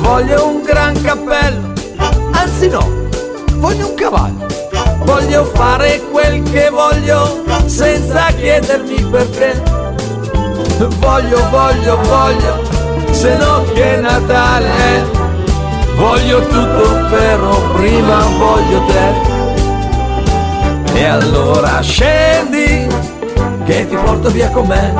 Voglio 0.01 0.47
un 0.47 0.61
gran 0.63 1.01
cappello, 1.01 1.73
anzi 2.31 2.67
no, 2.67 2.87
voglio 3.55 3.87
un 3.89 3.95
cavallo. 3.95 4.45
Voglio 5.03 5.45
fare 5.45 6.01
quel 6.11 6.43
che 6.43 6.69
voglio 6.69 7.43
senza 7.65 8.27
chiedermi 8.37 9.03
perché. 9.05 9.61
Voglio, 10.99 11.49
voglio, 11.49 11.97
voglio, 12.03 12.61
se 13.11 13.35
no 13.37 13.63
che 13.73 13.97
Natale 13.97 15.20
Voglio 15.95 16.41
tutto 16.47 17.05
però 17.09 17.71
prima 17.73 18.25
voglio 18.37 18.83
te. 18.85 19.39
E 20.93 21.05
allora 21.05 21.81
scendi 21.81 22.87
che 23.65 23.87
ti 23.87 23.95
porto 23.95 24.29
via 24.29 24.49
con 24.49 24.67
me. 24.67 24.93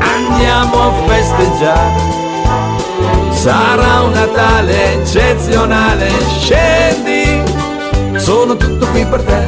Andiamo 0.00 0.82
a 0.82 0.92
festeggiare. 1.06 2.18
Sarà 3.32 4.02
un 4.02 4.12
Natale 4.12 5.00
eccezionale. 5.00 6.10
Scendi, 6.40 7.42
sono 8.16 8.56
tutto 8.56 8.86
qui 8.88 9.04
per 9.06 9.22
te. 9.22 9.46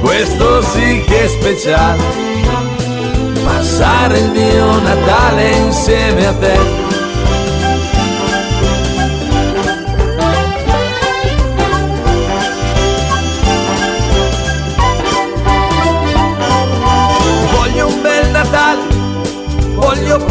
Questo 0.00 0.62
sì 0.62 1.02
che 1.06 1.24
è 1.24 1.28
speciale. 1.28 2.02
Passare 3.44 4.18
il 4.18 4.30
mio 4.30 4.80
Natale 4.80 5.50
insieme 5.50 6.26
a 6.26 6.32
te 6.34 6.93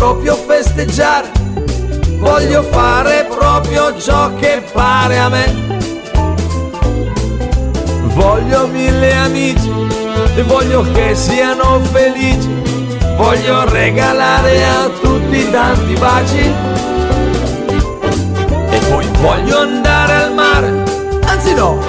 proprio 0.03 0.35
festeggiare, 0.35 1.31
voglio 2.17 2.61
fare 2.63 3.25
proprio 3.29 3.97
ciò 3.97 4.33
che 4.35 4.61
pare 4.73 5.17
a 5.17 5.29
me. 5.29 5.53
Voglio 8.07 8.67
mille 8.67 9.13
amici 9.13 9.71
e 10.35 10.43
voglio 10.43 10.81
che 10.91 11.15
siano 11.15 11.79
felici, 11.79 12.49
voglio 13.15 13.63
regalare 13.69 14.65
a 14.65 14.89
tutti 15.01 15.49
tanti 15.49 15.93
baci. 15.93 16.53
E 18.71 18.79
poi 18.89 19.07
voglio 19.21 19.59
andare 19.59 20.13
al 20.15 20.33
mare, 20.33 20.83
anzi 21.27 21.53
no, 21.53 21.79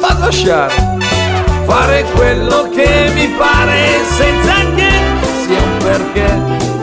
vado 0.00 0.24
a 0.24 0.30
sciare, 0.30 0.74
fare 1.66 2.04
quello 2.16 2.68
che 2.74 3.12
mi 3.14 3.28
pare 3.38 4.00
senza 4.10 4.54
che 4.74 4.90
sia 5.46 5.62
un 5.62 5.76
perché 5.78 6.73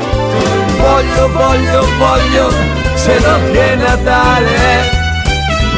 voglio, 0.82 1.32
voglio, 1.32 1.86
voglio, 1.98 2.52
se 2.96 3.20
non 3.20 3.52
che 3.52 3.76
Natale. 3.76 5.00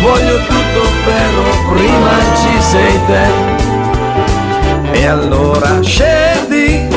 Voglio 0.02 0.38
tutto 0.38 0.82
però 1.06 1.74
prima 1.74 2.12
ci 2.42 2.62
sei 2.62 3.00
te. 3.06 3.26
E 4.92 5.06
allora 5.08 5.82
scendi 5.82 6.88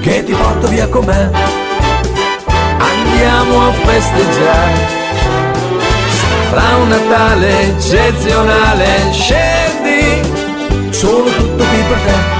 che 0.00 0.24
ti 0.24 0.32
porto 0.32 0.68
via 0.68 0.86
con 0.88 1.04
me. 1.04 1.30
Andiamo 2.78 3.68
a 3.68 3.72
festeggiare. 3.72 4.96
Sarà 6.50 6.76
un 6.76 6.88
Natale 6.88 7.60
eccezionale. 7.62 8.86
Scendi, 9.12 10.20
sono 10.90 11.24
tutto 11.24 11.64
qui 11.64 11.82
per 11.88 11.98
te. 12.06 12.36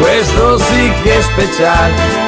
Questo 0.00 0.58
sì 0.58 0.92
che 1.02 1.18
è 1.18 1.22
speciale 1.22 2.21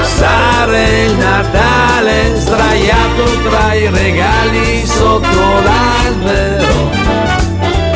passare 0.00 1.04
il 1.04 1.16
Natale 1.18 2.32
sdraiato 2.36 3.24
tra 3.46 3.74
i 3.74 3.90
regali 3.90 4.86
sotto 4.86 5.42
l'albero, 5.62 6.90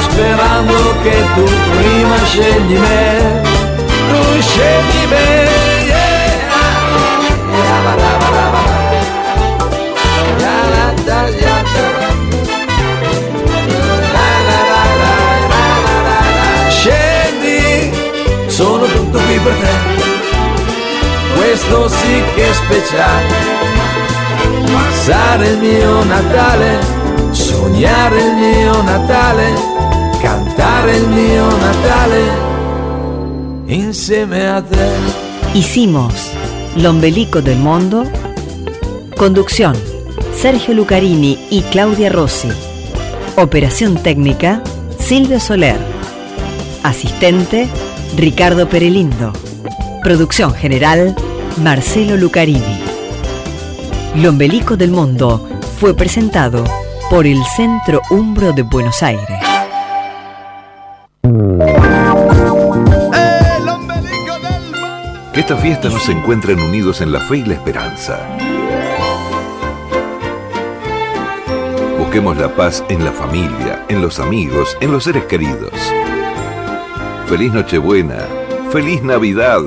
sperando 0.00 0.94
che 1.02 1.24
tu 1.34 1.44
prima 1.44 2.16
scegli 2.24 2.78
me, 2.78 3.42
tu 4.10 4.40
scegli 4.40 5.08
me. 5.08 5.52
Scendi, 16.68 17.90
sono 18.46 18.84
tutto 18.84 19.18
qui 19.18 19.38
per 19.38 19.54
te 19.54 19.93
questo 21.54 21.88
sì 21.88 22.20
che 22.34 22.50
è 22.50 22.52
speciale. 22.52 23.28
Passare 24.72 25.50
il 25.50 25.58
mio 25.58 26.02
Natale, 26.02 26.80
sognare 27.30 28.20
il 28.20 28.34
mio 28.34 28.82
Natale, 28.82 29.52
cantare 30.20 30.96
il 30.96 31.06
mio 31.06 31.46
Natale 31.56 32.22
insieme 33.66 34.50
a 34.50 34.60
te. 34.62 34.88
Hicimos 35.52 36.32
Lombelico 36.74 37.40
del 37.40 37.58
Mundo. 37.58 38.10
Conducción: 39.16 39.76
Sergio 40.32 40.72
Lucarini 40.72 41.38
y 41.50 41.62
Claudia 41.70 42.10
Rossi. 42.10 42.50
Operación 43.36 43.94
técnica: 44.02 44.60
Silvio 44.98 45.38
Soler. 45.38 45.78
Asistente: 46.82 47.68
Ricardo 48.16 48.66
Perelindo. 48.68 49.30
Producción 50.02 50.52
general, 50.52 51.14
Marcelo 51.58 52.16
Lucarini. 52.16 52.80
Lombelico 54.16 54.76
del 54.76 54.90
Mundo 54.90 55.48
fue 55.78 55.94
presentado 55.94 56.64
por 57.10 57.26
el 57.26 57.42
Centro 57.56 58.00
Umbro 58.10 58.52
de 58.52 58.62
Buenos 58.62 59.02
Aires. 59.02 59.38
Que 65.32 65.40
esta 65.40 65.56
fiesta 65.56 65.88
nos 65.88 66.08
encuentren 66.08 66.60
unidos 66.60 67.00
en 67.00 67.12
la 67.12 67.20
fe 67.20 67.38
y 67.38 67.44
la 67.44 67.54
esperanza. 67.54 68.18
Busquemos 71.98 72.36
la 72.36 72.54
paz 72.54 72.84
en 72.88 73.04
la 73.04 73.12
familia, 73.12 73.84
en 73.88 74.02
los 74.02 74.18
amigos, 74.18 74.76
en 74.80 74.92
los 74.92 75.04
seres 75.04 75.24
queridos. 75.24 75.72
Feliz 77.26 77.52
Nochebuena, 77.52 78.18
feliz 78.70 79.02
Navidad. 79.02 79.62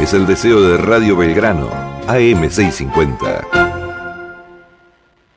Es 0.00 0.12
el 0.12 0.26
deseo 0.26 0.60
de 0.60 0.76
Radio 0.76 1.16
Belgrano, 1.16 1.70
AM650. 2.06 3.55